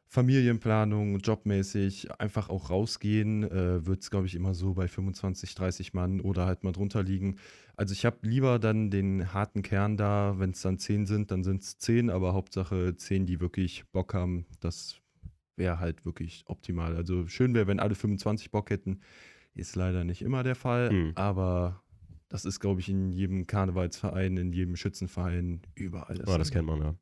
[0.09, 5.95] Familienplanung, jobmäßig einfach auch rausgehen, äh, wird es, glaube ich, immer so bei 25, 30
[5.95, 7.37] Mann oder halt mal drunter liegen.
[7.77, 11.43] Also ich habe lieber dann den harten Kern da, wenn es dann 10 sind, dann
[11.43, 14.97] sind es 10, aber Hauptsache 10, die wirklich Bock haben, das
[15.57, 16.97] wäre halt wirklich optimal.
[16.97, 19.01] Also schön wäre, wenn alle 25 Bock hätten,
[19.55, 21.13] ist leider nicht immer der Fall, mhm.
[21.17, 21.83] aber
[22.29, 26.23] das ist, glaube ich, in jedem Karnevalsverein, in jedem Schützenverein, überall.
[26.27, 26.95] Ja, das kennt man, ja.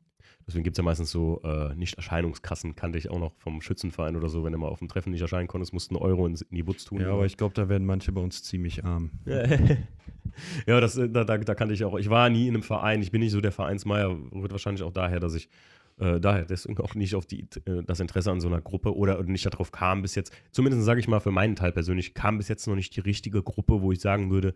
[0.47, 4.29] Deswegen gibt es ja meistens so äh, Nicht-Erscheinungskassen, kannte ich auch noch vom Schützenverein oder
[4.29, 4.45] so.
[4.45, 6.57] Wenn du mal auf dem Treffen nicht erscheinen konntest, musst du einen Euro in, in
[6.57, 7.01] die Wutz tun.
[7.01, 9.11] Ja, aber ich glaube, da werden manche bei uns ziemlich arm.
[10.67, 11.99] ja, das, äh, da, da, da, kannte ich auch.
[11.99, 13.01] Ich war nie in einem Verein.
[13.01, 14.11] Ich bin nicht so der Vereinsmeier.
[14.33, 15.49] Rührt wahrscheinlich auch daher, dass ich
[15.99, 19.19] äh, daher deswegen auch nicht auf die, äh, das Interesse an so einer Gruppe oder,
[19.19, 20.33] oder nicht darauf kam bis jetzt.
[20.51, 23.43] Zumindest sage ich mal für meinen Teil persönlich, kam bis jetzt noch nicht die richtige
[23.43, 24.55] Gruppe, wo ich sagen würde,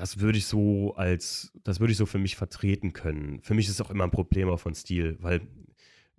[0.00, 3.42] das würde ich so als, das würde ich so für mich vertreten können.
[3.42, 5.42] Für mich ist es auch immer ein Problem auch von Stil, weil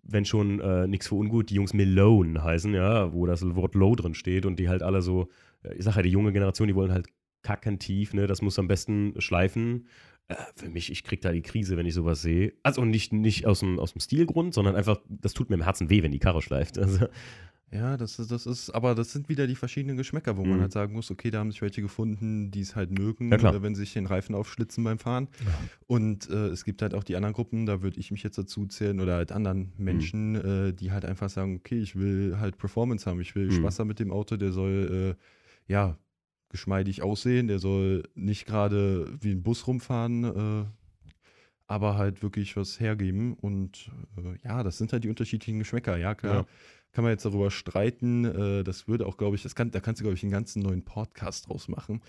[0.03, 3.95] wenn schon äh, nichts für ungut die Jungs Malone heißen, ja, wo das Wort Low
[3.95, 5.29] drin steht und die halt alle so,
[5.63, 7.07] äh, ich sage ja, die junge Generation, die wollen halt
[7.41, 9.88] kacken tief, ne, das muss am besten schleifen.
[10.27, 12.53] Äh, für mich, ich krieg da die Krise, wenn ich sowas sehe.
[12.61, 15.89] Also nicht, nicht aus dem, aus dem Stilgrund, sondern einfach, das tut mir im Herzen
[15.89, 16.77] weh, wenn die Karre schleift.
[16.77, 17.07] Also,
[17.74, 20.51] ja, das ist, das ist, aber das sind wieder die verschiedenen Geschmäcker, wo mhm.
[20.51, 23.38] man halt sagen muss, okay, da haben sich welche gefunden, die es halt mögen, ja,
[23.38, 25.30] äh, wenn sie sich den Reifen aufschlitzen beim Fahren.
[25.45, 25.51] Ja.
[25.88, 28.65] Und äh, es gibt halt auch die anderen Gruppen, da würde ich mich jetzt dazu
[28.65, 29.84] zählen, oder halt anderen mhm.
[29.86, 30.69] Menschen, mhm.
[30.69, 33.51] äh, die halt einfach sagen, okay, ich will halt Performance haben, ich will mhm.
[33.53, 35.97] Spaß haben mit dem Auto, der soll, äh, ja,
[36.49, 40.65] geschmeidig aussehen, der soll nicht gerade wie ein Bus rumfahren, äh,
[41.67, 43.34] aber halt wirklich was hergeben.
[43.34, 45.95] Und äh, ja, das sind halt die unterschiedlichen Geschmäcker.
[45.95, 46.36] Ja, klar.
[46.36, 46.45] Ja.
[46.93, 48.25] Kann man jetzt darüber streiten.
[48.25, 50.61] Äh, das würde auch, glaube ich, das kann, da kannst du, glaube ich, einen ganzen
[50.61, 52.01] neuen Podcast draus machen.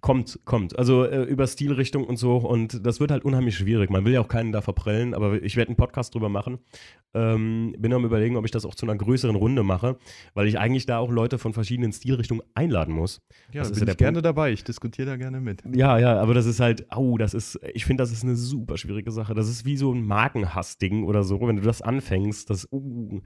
[0.00, 0.78] Kommt, kommt.
[0.78, 2.36] Also äh, über Stilrichtung und so.
[2.38, 3.90] Und das wird halt unheimlich schwierig.
[3.90, 6.58] Man will ja auch keinen da verprellen, aber ich werde einen Podcast drüber machen.
[7.12, 9.98] Ähm, bin am überlegen, ob ich das auch zu einer größeren Runde mache,
[10.32, 13.20] weil ich eigentlich da auch Leute von verschiedenen Stilrichtungen einladen muss.
[13.52, 14.52] Ja, Das bin ist ja ich gerne dabei.
[14.52, 15.62] Ich diskutiere da gerne mit.
[15.74, 18.78] Ja, ja, aber das ist halt, au, das ist, ich finde, das ist eine super
[18.78, 19.34] schwierige Sache.
[19.34, 23.20] Das ist wie so ein Markenhassding oder so, wenn du das anfängst, das, uh,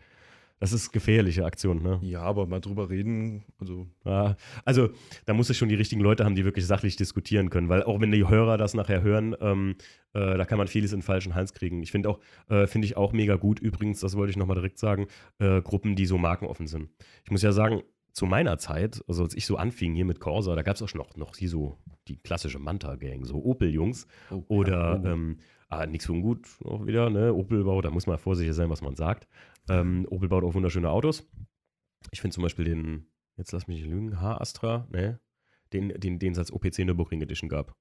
[0.60, 1.98] das ist gefährliche Aktion, ne?
[2.02, 4.90] Ja, aber mal drüber reden, also Ja, also
[5.24, 8.00] da muss ich schon die richtigen Leute haben, die wirklich sachlich diskutieren können, weil auch
[8.00, 9.76] wenn die Hörer das nachher hören, ähm,
[10.12, 11.82] äh, da kann man vieles in falschen Hals kriegen.
[11.82, 14.78] Ich finde auch, äh, finde ich auch mega gut übrigens, das wollte ich nochmal direkt
[14.78, 15.06] sagen,
[15.38, 16.90] äh, Gruppen, die so markenoffen sind.
[17.24, 17.82] Ich muss ja sagen,
[18.12, 20.88] zu meiner Zeit, also als ich so anfing hier mit Corsa, da gab es auch
[20.88, 25.06] schon noch, noch hier so die klassische Manta-Gang, so Opel-Jungs oh, oder ja, oh.
[25.06, 25.38] ähm,
[25.70, 27.32] ah, nichts für ungut auch wieder, ne?
[27.32, 29.26] Opel-Bau, da muss man vorsichtig sein, was man sagt.
[29.68, 31.26] Ähm, Opel baut auch wunderschöne Autos.
[32.10, 33.06] Ich finde zum Beispiel den,
[33.36, 35.18] jetzt lass mich nicht lügen, H-Astra, ne?
[35.72, 37.76] Den, den, den es als OPC Nürburgring Edition gab.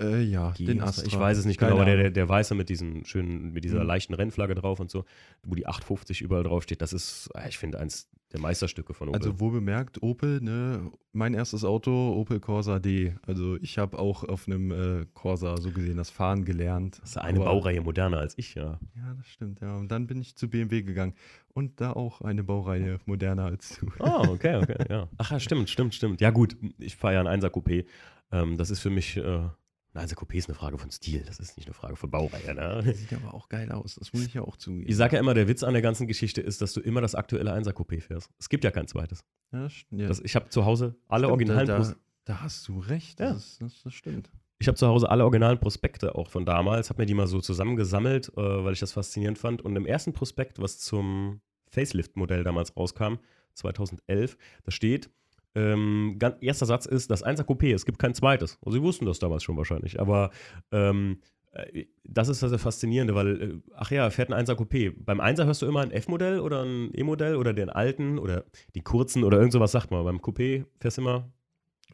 [0.00, 1.06] äh, ja, Die den Astra.
[1.06, 3.80] Ich weiß es nicht Keine genau, aber der, der weiße mit diesen schönen, mit dieser
[3.80, 3.86] Mhm.
[3.86, 5.04] leichten Rennflagge drauf und so,
[5.42, 9.20] wo die 850 überall draufsteht, das ist, ah, ich finde, eins der Meisterstücke von Opel.
[9.20, 13.14] Also wo bemerkt, Opel, ne, mein erstes Auto, Opel Corsa D.
[13.26, 16.98] Also ich habe auch auf einem äh, Corsa so gesehen das Fahren gelernt.
[17.00, 18.80] das ist eine Aber- Baureihe moderner als ich, ja.
[18.96, 19.76] Ja, das stimmt, ja.
[19.76, 21.14] Und dann bin ich zu BMW gegangen.
[21.54, 23.86] Und da auch eine Baureihe moderner als du.
[24.00, 25.08] Oh, okay, okay, ja.
[25.18, 26.20] Ach ja, stimmt, stimmt, stimmt.
[26.20, 27.86] Ja gut, ich fahre ja ein 1er Coupé.
[28.32, 29.48] Ähm, das ist für mich, äh,
[29.94, 32.54] ein 1er Coupé ist eine Frage von Stil, das ist nicht eine Frage von Baureihe,
[32.54, 32.82] ne?
[32.94, 34.88] Sieht aber auch geil aus, das muss ich ja auch zugeben.
[34.88, 37.14] Ich sage ja immer, der Witz an der ganzen Geschichte ist, dass du immer das
[37.14, 38.28] aktuelle 1er Coupé fährst.
[38.38, 39.24] Es gibt ja kein zweites.
[39.52, 40.08] ja, ja.
[40.08, 43.32] Das, ich habe zu Hause alle Stimmt, originalen da, da, da hast du recht, Ja.
[43.34, 44.30] das, das, das stimmt.
[44.58, 47.40] Ich habe zu Hause alle originalen Prospekte auch von damals, habe mir die mal so
[47.40, 49.62] zusammengesammelt, äh, weil ich das faszinierend fand.
[49.62, 51.40] Und im ersten Prospekt, was zum
[51.70, 53.14] Facelift-Modell damals rauskam,
[53.54, 55.10] 2011, da steht,
[55.54, 58.58] ähm, ganz, erster Satz ist, das 1er Coupé, es gibt kein zweites.
[58.60, 60.00] Und sie wussten das damals schon wahrscheinlich.
[60.00, 60.30] Aber
[60.72, 61.20] ähm,
[61.52, 64.92] äh, das ist das Faszinierende, weil, äh, ach ja, fährt ein 1er Coupé.
[64.96, 68.44] Beim 1er hörst du immer ein F-Modell oder ein E-Modell oder den alten oder
[68.74, 70.04] die kurzen oder irgend sowas sagt man.
[70.04, 71.30] Beim Coupé fährst du immer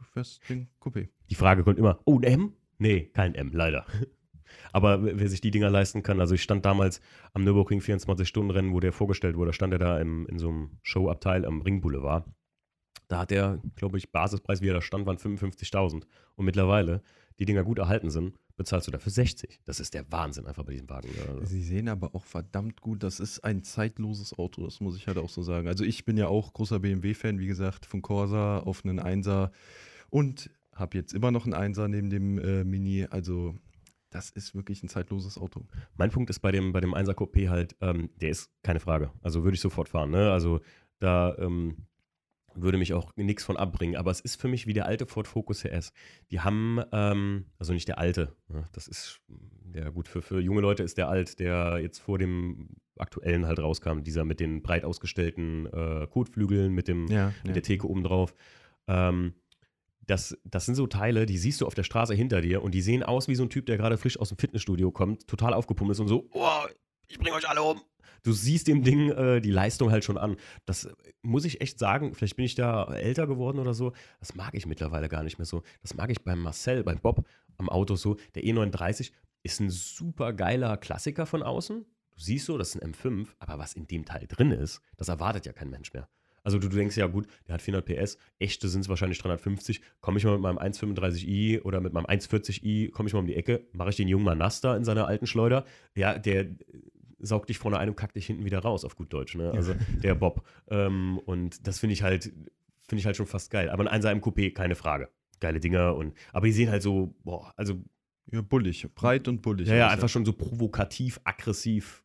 [0.00, 1.08] Du fährst den Coupé.
[1.28, 2.52] die Frage kommt immer, oh, ein M?
[2.78, 3.84] Nee, kein M, leider.
[4.72, 7.00] Aber wer sich die Dinger leisten kann, also ich stand damals
[7.34, 11.44] am Nürburgring 24-Stunden-Rennen, wo der vorgestellt wurde, stand er da im, in so einem Showabteil
[11.44, 12.26] am Ringboulevard.
[13.10, 16.04] Da hat der, glaube ich, Basispreis, wie er da stand, waren 55.000.
[16.36, 17.02] Und mittlerweile,
[17.40, 19.58] die Dinger gut erhalten sind, bezahlst du dafür 60.
[19.64, 21.08] Das ist der Wahnsinn einfach bei diesem Wagen.
[21.26, 25.08] Also, Sie sehen aber auch verdammt gut, das ist ein zeitloses Auto, das muss ich
[25.08, 25.66] halt auch so sagen.
[25.66, 29.50] Also ich bin ja auch großer BMW-Fan, wie gesagt, von Corsa auf einen Einser
[30.08, 33.08] und habe jetzt immer noch einen Einser neben dem äh, Mini.
[33.10, 33.56] Also
[34.10, 35.66] das ist wirklich ein zeitloses Auto.
[35.96, 39.10] Mein Punkt ist bei dem, bei dem 1er Coupé halt, ähm, der ist keine Frage.
[39.20, 40.10] Also würde ich sofort fahren.
[40.10, 40.30] Ne?
[40.30, 40.60] Also
[41.00, 41.86] da ähm,
[42.54, 43.96] würde mich auch nichts von abbringen.
[43.96, 45.92] Aber es ist für mich wie der alte Ford Focus RS.
[46.30, 48.64] Die haben, ähm, also nicht der alte, ne?
[48.72, 49.20] das ist,
[49.74, 53.58] ja gut, für, für junge Leute ist der alt, der jetzt vor dem aktuellen halt
[53.58, 58.04] rauskam, dieser mit den breit ausgestellten äh, Kotflügeln, mit dem Ja, mit der Theke oben
[58.04, 58.34] drauf.
[58.86, 59.34] Ähm,
[60.06, 62.82] das, das sind so Teile, die siehst du auf der Straße hinter dir und die
[62.82, 65.92] sehen aus wie so ein Typ, der gerade frisch aus dem Fitnessstudio kommt, total aufgepumpt
[65.92, 66.66] ist und so, oh,
[67.06, 67.80] ich bringe euch alle um.
[68.22, 70.36] Du siehst dem Ding äh, die Leistung halt schon an.
[70.66, 70.92] Das äh,
[71.22, 73.92] muss ich echt sagen, vielleicht bin ich da älter geworden oder so.
[74.18, 75.62] Das mag ich mittlerweile gar nicht mehr so.
[75.82, 77.26] Das mag ich beim Marcel, beim Bob
[77.58, 78.16] am Auto so.
[78.34, 79.12] Der E39
[79.42, 81.84] ist ein super geiler Klassiker von außen.
[82.16, 85.08] Du siehst so, das ist ein M5, aber was in dem Teil drin ist, das
[85.08, 86.08] erwartet ja kein Mensch mehr.
[86.42, 89.80] Also du, du denkst ja, gut, der hat 400 PS, echte sind es wahrscheinlich 350.
[90.00, 93.36] Komme ich mal mit meinem 135i oder mit meinem 140i, komme ich mal um die
[93.36, 95.64] Ecke, mache ich den Jungen mal in seiner alten Schleuder.
[95.94, 96.46] Ja, der
[97.20, 99.34] saugt dich vorne ein und kackt dich hinten wieder raus, auf gut Deutsch.
[99.34, 99.50] Ne?
[99.52, 100.44] Also der Bob.
[100.68, 103.70] Ähm, und das finde ich halt, finde ich halt schon fast geil.
[103.70, 105.08] Aber ein 1er im Coupé, keine Frage.
[105.40, 107.74] Geile Dinger und, aber die sehen halt so, boah, also,
[108.30, 109.68] Ja, bullig, breit und bullig.
[109.68, 112.04] ja, ja, einfach schon so provokativ, aggressiv,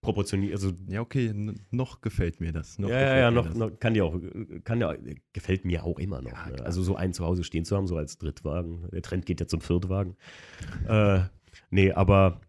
[0.00, 1.32] proportioniert, also Ja, okay,
[1.70, 2.78] noch gefällt mir das.
[2.78, 4.18] Noch ja, ja, ja, noch, noch kann ja auch,
[4.64, 4.94] kann ja,
[5.32, 6.32] gefällt mir auch immer noch.
[6.32, 6.64] Ja, ne?
[6.64, 8.88] Also so einen zu Hause stehen zu haben, so als Drittwagen.
[8.92, 10.16] Der Trend geht ja zum Viertwagen.
[10.88, 11.20] äh,
[11.70, 12.40] nee, aber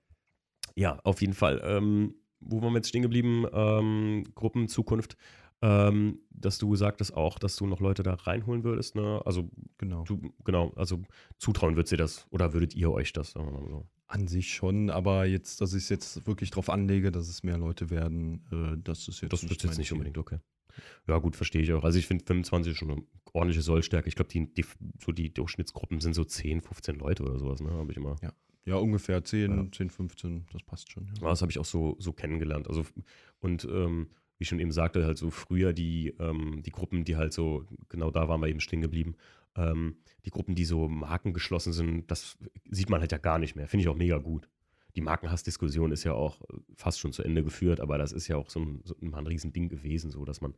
[0.78, 1.62] ja, auf jeden Fall.
[1.64, 3.46] Ähm, wo waren wir jetzt stehen geblieben?
[3.52, 5.18] Ähm, Gruppen, Zukunft.
[5.60, 8.94] Ähm, dass du sagtest auch, dass du noch Leute da reinholen würdest.
[8.94, 9.22] Ne?
[9.26, 9.50] Also
[9.80, 10.04] Genau.
[10.04, 11.02] du, genau, also
[11.40, 13.32] zutrauen würdet ihr das oder würdet ihr euch das?
[13.32, 13.88] So.
[14.06, 17.58] An sich schon, aber jetzt, dass ich es jetzt wirklich drauf anlege, dass es mehr
[17.58, 20.38] Leute werden, äh, das ist jetzt Das nicht jetzt nicht unbedingt okay.
[21.08, 21.84] Ja, gut, verstehe ich auch.
[21.84, 23.02] Also ich finde 25 ist schon eine
[23.34, 24.08] ordentliche Sollstärke.
[24.08, 24.66] Ich glaube, die, die,
[25.04, 27.72] so die Durchschnittsgruppen sind so 10, 15 Leute oder sowas, ne?
[27.72, 28.16] Habe ich immer.
[28.22, 28.32] Ja.
[28.68, 29.72] Ja, ungefähr 10, Ja.
[29.72, 31.08] 10, 15, das passt schon.
[31.22, 32.68] Ja, das habe ich auch so, so kennengelernt.
[32.68, 32.86] Also,
[33.40, 37.16] und ähm, wie ich schon eben sagte, halt so früher die, ähm, die Gruppen, die
[37.16, 39.16] halt so, genau da waren wir eben stehen geblieben,
[39.56, 39.96] ähm,
[40.26, 42.38] die Gruppen, die so markengeschlossen sind, das
[42.70, 43.70] sieht man halt ja gar nicht mehr.
[43.70, 44.50] Finde ich auch mega gut.
[44.98, 48.36] Die Markenhassdiskussion ist ja auch äh, fast schon zu Ende geführt, aber das ist ja
[48.36, 50.56] auch so ein, so ein Riesending gewesen, so dass man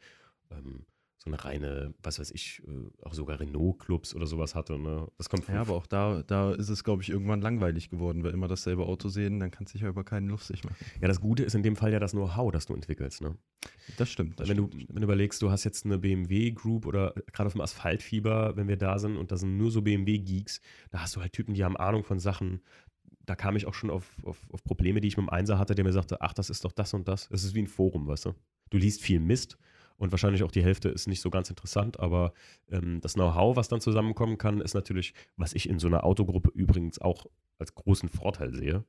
[0.49, 0.87] ähm,
[1.21, 4.79] so eine reine, was weiß ich, äh, auch sogar Renault-Clubs oder sowas hatte.
[4.79, 5.05] Ne?
[5.17, 8.31] Das kommt Ja, aber auch da, da ist es, glaube ich, irgendwann langweilig geworden, weil
[8.31, 10.77] immer dasselbe Auto sehen, dann kannst du dich ja über keinen lustig machen.
[11.01, 13.21] ja, das Gute ist in dem Fall ja das Know-how, das du entwickelst.
[13.21, 13.37] Ne?
[13.97, 14.39] Das stimmt.
[14.39, 17.53] Das wenn, stimmt, du, wenn du überlegst, du hast jetzt eine BMW-Group oder gerade auf
[17.53, 20.61] dem Asphaltfieber, wenn wir da sind und da sind nur so BMW-Geeks,
[20.91, 22.61] da hast du halt Typen, die haben Ahnung von Sachen.
[23.25, 25.75] Da kam ich auch schon auf, auf, auf Probleme, die ich mit dem Einser hatte,
[25.75, 27.27] der mir sagte, ach, das ist doch das und das.
[27.27, 28.35] Das ist wie ein Forum, weißt du.
[28.69, 29.57] Du liest viel Mist
[29.99, 32.33] und wahrscheinlich auch die Hälfte ist nicht so ganz interessant, aber
[32.71, 36.49] ähm, das Know-how, was dann zusammenkommen kann, ist natürlich, was ich in so einer Autogruppe
[36.53, 37.27] übrigens auch
[37.59, 38.85] als großen Vorteil sehe,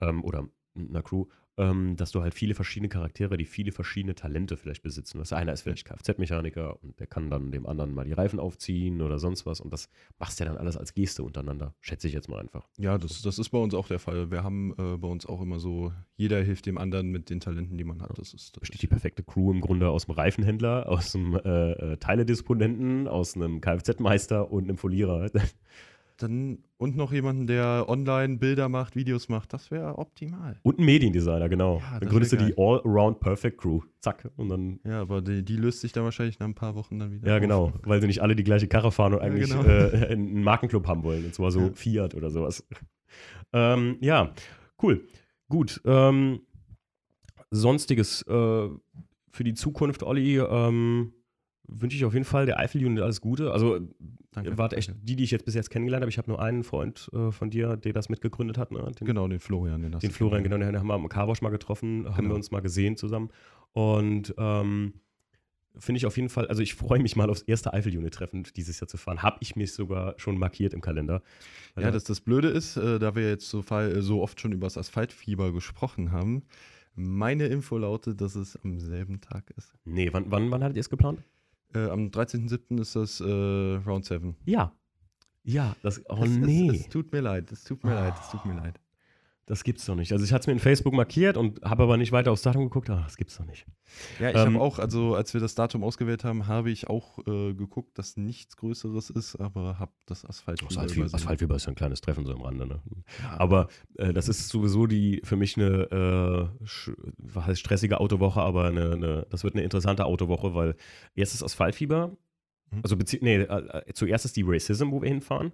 [0.00, 1.26] ähm, oder einer Crew,
[1.58, 5.18] ähm, dass du halt viele verschiedene Charaktere, die viele verschiedene Talente vielleicht besitzen.
[5.18, 9.00] Das einer ist vielleicht Kfz-Mechaniker und der kann dann dem anderen mal die Reifen aufziehen
[9.00, 12.14] oder sonst was und das machst du ja dann alles als Geste untereinander, schätze ich
[12.14, 12.68] jetzt mal einfach.
[12.76, 14.30] Ja, das, das ist bei uns auch der Fall.
[14.30, 17.78] Wir haben äh, bei uns auch immer so, jeder hilft dem anderen mit den Talenten,
[17.78, 18.18] die man hat.
[18.18, 21.72] Das ist, das Besteht die perfekte Crew im Grunde aus dem Reifenhändler, aus einem äh,
[21.72, 25.30] äh, Teiledisponenten, aus einem Kfz-Meister und einem Folierer.
[26.16, 30.58] Dann und noch jemanden, der online Bilder macht, Videos macht, das wäre optimal.
[30.62, 31.78] Und ein Mediendesigner, genau.
[31.80, 33.80] Ja, dann gründest du die All-Around Perfect Crew.
[34.00, 34.30] Zack.
[34.36, 37.12] Und dann Ja, aber die, die löst sich dann wahrscheinlich nach ein paar Wochen dann
[37.12, 37.28] wieder.
[37.28, 37.40] Ja, auf.
[37.40, 39.64] genau, weil sie nicht alle die gleiche Karre fahren und Ja, eigentlich genau.
[39.64, 41.24] äh, einen Markenclub haben wollen.
[41.24, 41.72] Und zwar so Ja.
[41.74, 42.66] Fiat oder sowas.
[43.52, 44.32] Ähm, ja,
[44.82, 45.06] cool.
[45.48, 45.80] Gut.
[45.84, 46.40] Ähm,
[47.50, 48.68] Sonstiges äh,
[49.30, 51.12] für die Zukunft, Olli, ähm,
[51.68, 53.52] wünsche ich auf jeden Fall der Eifel-Unit alles Gute.
[53.52, 53.80] Also,
[54.32, 55.00] Danke, ihr wart echt danke.
[55.04, 56.10] die, die ich jetzt bis jetzt kennengelernt habe.
[56.10, 58.70] Ich habe nur einen Freund äh, von dir, der das mitgegründet hat.
[58.70, 58.90] Ne?
[59.00, 61.50] Den, Genau, den Florian, den hast den Florian, genau, den haben wir am Carwash mal
[61.50, 62.30] getroffen, haben Genau.
[62.30, 63.30] wir uns mal gesehen zusammen.
[63.72, 64.94] Und ähm,
[65.78, 68.88] finde ich auf jeden Fall, also ich freue mich mal aufs erste Eifel-Unit-Treffen dieses Jahr
[68.88, 69.22] zu fahren.
[69.22, 71.22] Habe ich mich sogar schon markiert im Kalender.
[71.76, 74.66] Ja, da- das, Blöde ist, äh, da wir jetzt so, fall, so oft schon über
[74.66, 76.42] das Asphaltfieber gesprochen haben,
[76.94, 79.74] meine Info lautet, dass es am selben Tag ist.
[79.84, 81.22] nee, wann, wann, wann hattet ihr es geplant?
[81.74, 82.80] Äh, am 13.07.
[82.80, 83.24] ist das äh,
[83.86, 84.36] Round 7.
[84.46, 84.72] Ja.
[85.44, 88.00] Ja, das, oh es, nee, Es, es tut mir leid, es tut mir Ah.
[88.06, 88.80] leid, es tut mir leid.
[89.46, 90.12] Das gibt's doch nicht.
[90.12, 92.64] Also ich hatte es mir in Facebook markiert und habe aber nicht weiter aufs Datum
[92.64, 92.90] geguckt.
[92.90, 93.64] Ah, das gibt's doch nicht.
[94.20, 97.18] Ja, ich Ähm, habe auch, also als wir das Datum ausgewählt haben, habe ich auch
[97.26, 101.16] äh, geguckt, dass nichts Größeres ist, aber habe das Asphaltfieber Asphaltfieber, übersehen.
[101.16, 102.66] Asphaltfieber ist ja ein kleines Treffen so am Rande.
[102.66, 102.80] Ne?
[103.22, 103.68] Ja, Aber
[103.98, 106.66] äh, das ist sowieso die für mich eine äh,
[107.18, 110.74] was heißt stressige Autowoche, aber eine, eine, das wird eine interessante Autowoche, weil
[111.14, 112.16] erstes Asphaltfieber,
[112.72, 112.80] Mhm.
[112.82, 115.52] also nee, äh, äh, zuerst ist die Racism, wo wir hinfahren.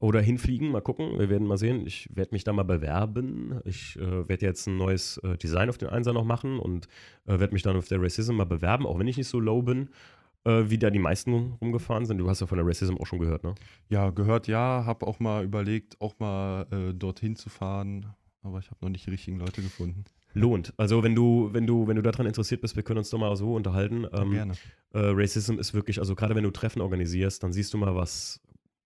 [0.00, 1.18] Oder hinfliegen, mal gucken.
[1.18, 1.86] Wir werden mal sehen.
[1.86, 3.60] Ich werde mich da mal bewerben.
[3.64, 6.86] Ich äh, werde jetzt ein neues äh, Design auf den Einser noch machen und
[7.26, 9.62] äh, werde mich dann auf der Racism mal bewerben, auch wenn ich nicht so low
[9.62, 9.88] bin,
[10.44, 12.18] äh, wie da die meisten rumgefahren sind.
[12.18, 13.54] Du hast ja von der Racism auch schon gehört, ne?
[13.88, 18.06] Ja, gehört ja, habe auch mal überlegt, auch mal äh, dorthin zu fahren,
[18.42, 20.04] aber ich habe noch nicht die richtigen Leute gefunden.
[20.34, 20.74] Lohnt.
[20.76, 23.34] Also wenn du, wenn du, wenn du daran interessiert bist, wir können uns doch mal
[23.36, 24.02] so unterhalten.
[24.02, 24.52] Ja, Ähm, gerne.
[24.92, 28.40] äh, Racism ist wirklich, also gerade wenn du Treffen organisierst, dann siehst du mal was.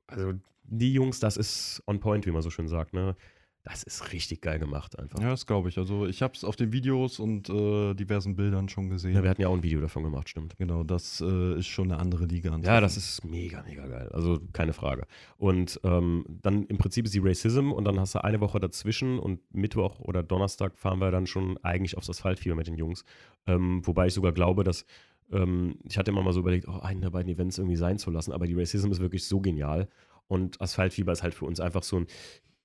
[0.06, 0.34] Also
[0.68, 3.16] die Jungs, das ist on point, wie man so schön sagt, ne?
[3.64, 5.20] Das ist richtig geil gemacht einfach.
[5.20, 5.76] Ja, das glaube ich.
[5.76, 9.14] Also ich habe es auf den Videos und äh, diversen Bildern schon gesehen.
[9.14, 10.56] Ja, wir hatten ja auch ein Video davon gemacht, stimmt.
[10.56, 12.50] genau, das äh, ist schon eine andere Liga.
[12.50, 14.08] an Ja, das ist mega, mega geil.
[14.14, 15.06] Also keine Frage.
[15.36, 19.18] Und ähm, dann im Prinzip ist die Racism und dann hast du eine Woche dazwischen
[19.18, 23.04] und Mittwoch oder Donnerstag fahren wir dann schon eigentlich aufs Asphaltfieber mit den Jungs.
[23.46, 24.86] Ähm, wobei ich sogar glaube, dass
[25.30, 28.10] ähm, ich hatte immer mal so überlegt, oh, einen der beiden Events irgendwie sein zu
[28.10, 29.88] lassen, aber die Racism ist wirklich so genial
[30.28, 32.06] und Asphaltfieber ist halt für uns einfach so ein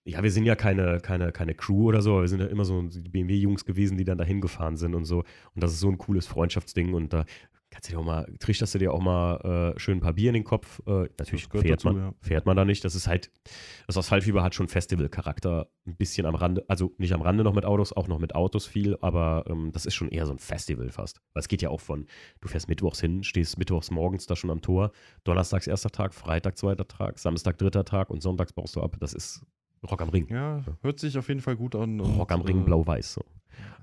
[0.06, 2.66] ja, wir sind ja keine, keine, keine Crew oder so, aber wir sind ja immer
[2.66, 5.20] so BMW-Jungs gewesen, die dann dahin gefahren sind und so.
[5.20, 7.26] Und das ist so ein cooles Freundschaftsding und da
[7.74, 10.30] kannst du dir auch mal, trichterst du dir auch mal äh, schön ein paar Bier
[10.30, 10.80] in den Kopf.
[10.86, 12.14] Äh, natürlich fährt, dazu, man, ja.
[12.22, 12.86] fährt man da nicht.
[12.86, 13.32] Das ist halt,
[13.88, 17.66] das Asphaltfieber hat schon Festival-Charakter, ein bisschen am Rande, also nicht am Rande noch mit
[17.66, 20.90] Autos, auch noch mit Autos viel, aber ähm, das ist schon eher so ein Festival
[20.92, 21.20] fast.
[21.34, 22.06] Weil es geht ja auch von,
[22.42, 24.92] du fährst mittwochs hin, stehst mittwochs morgens da schon am Tor,
[25.24, 28.98] donnerstags erster Tag, Freitag zweiter Tag, Samstag dritter Tag und sonntags baust du ab.
[29.00, 29.46] Das ist
[29.90, 30.28] Rock am Ring.
[30.30, 32.00] Ja, hört sich auf jeden Fall gut an.
[32.00, 33.14] Rock am Ring, äh, blau-weiß.
[33.14, 33.26] So.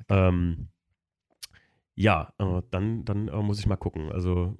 [0.09, 0.69] Ähm,
[2.01, 4.11] ja, äh, dann, dann äh, muss ich mal gucken.
[4.11, 4.57] Also,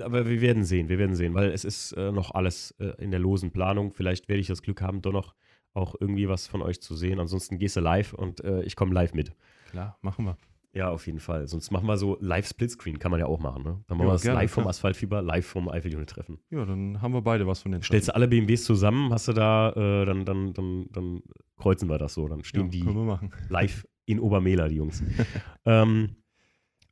[0.00, 3.10] aber wir werden sehen, wir werden sehen, weil es ist äh, noch alles äh, in
[3.10, 3.92] der losen Planung.
[3.92, 5.34] Vielleicht werde ich das Glück haben, doch noch
[5.72, 7.18] auch irgendwie was von euch zu sehen.
[7.20, 9.32] Ansonsten gehst du live und äh, ich komme live mit.
[9.70, 10.36] Klar, machen wir.
[10.72, 11.46] Ja, auf jeden Fall.
[11.46, 13.62] Sonst machen wir so Live-Splitscreen, kann man ja auch machen.
[13.62, 13.84] Ne?
[13.86, 14.66] Dann machen Ja, wir das gerne, live vom.
[14.66, 16.38] Asphaltfieber, live vom Eifel-Unit-Treffen.
[16.50, 19.32] Ja, dann haben wir beide was von den Stellst du alle BMWs zusammen, hast du
[19.32, 21.22] da, äh, dann, dann, dann, dann
[21.56, 22.26] kreuzen wir das so.
[22.26, 25.02] Dann stehen ja, die live in Obermehler, die Jungs.
[25.64, 26.16] ähm,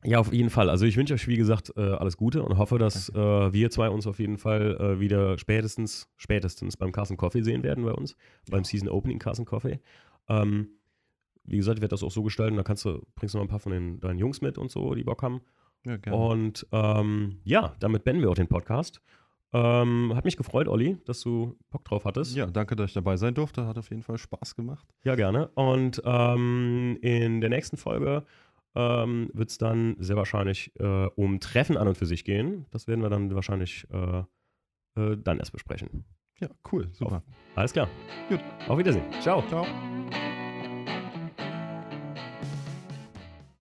[0.05, 0.69] ja, auf jeden Fall.
[0.69, 3.89] Also ich wünsche euch, wie gesagt, äh, alles Gute und hoffe, dass äh, wir zwei
[3.89, 8.17] uns auf jeden Fall äh, wieder spätestens, spätestens beim Carson Coffee sehen werden bei uns,
[8.51, 9.81] beim Season Opening Carson Coffee.
[10.29, 10.69] Ähm,
[11.45, 13.49] wie gesagt, ich werde das auch so gestalten, da kannst du, bringst du noch ein
[13.49, 15.41] paar von den, deinen Jungs mit und so, die Bock haben.
[15.85, 16.19] Ja, gerne.
[16.19, 19.01] Und ähm, ja, damit beenden wir auch den Podcast.
[19.53, 22.35] Ähm, hat mich gefreut, Olli, dass du Bock drauf hattest.
[22.35, 23.67] ja, danke, dass ich dabei sein durfte.
[23.67, 24.87] Hat auf jeden Fall Spaß gemacht.
[25.05, 25.49] Ja, gerne.
[25.49, 28.25] Und ähm, in der nächsten Folge
[28.75, 32.67] ähm, wird es dann sehr wahrscheinlich äh, um Treffen an und für sich gehen.
[32.71, 34.23] Das werden wir dann wahrscheinlich äh,
[34.97, 36.05] äh, dann erst besprechen.
[36.41, 37.23] Ja, cool, super.
[37.55, 37.89] Alles klar.
[38.29, 38.41] Gut.
[38.69, 39.05] Auf Wiedersehen.
[39.21, 39.43] Ciao.
[39.49, 39.67] Ciao.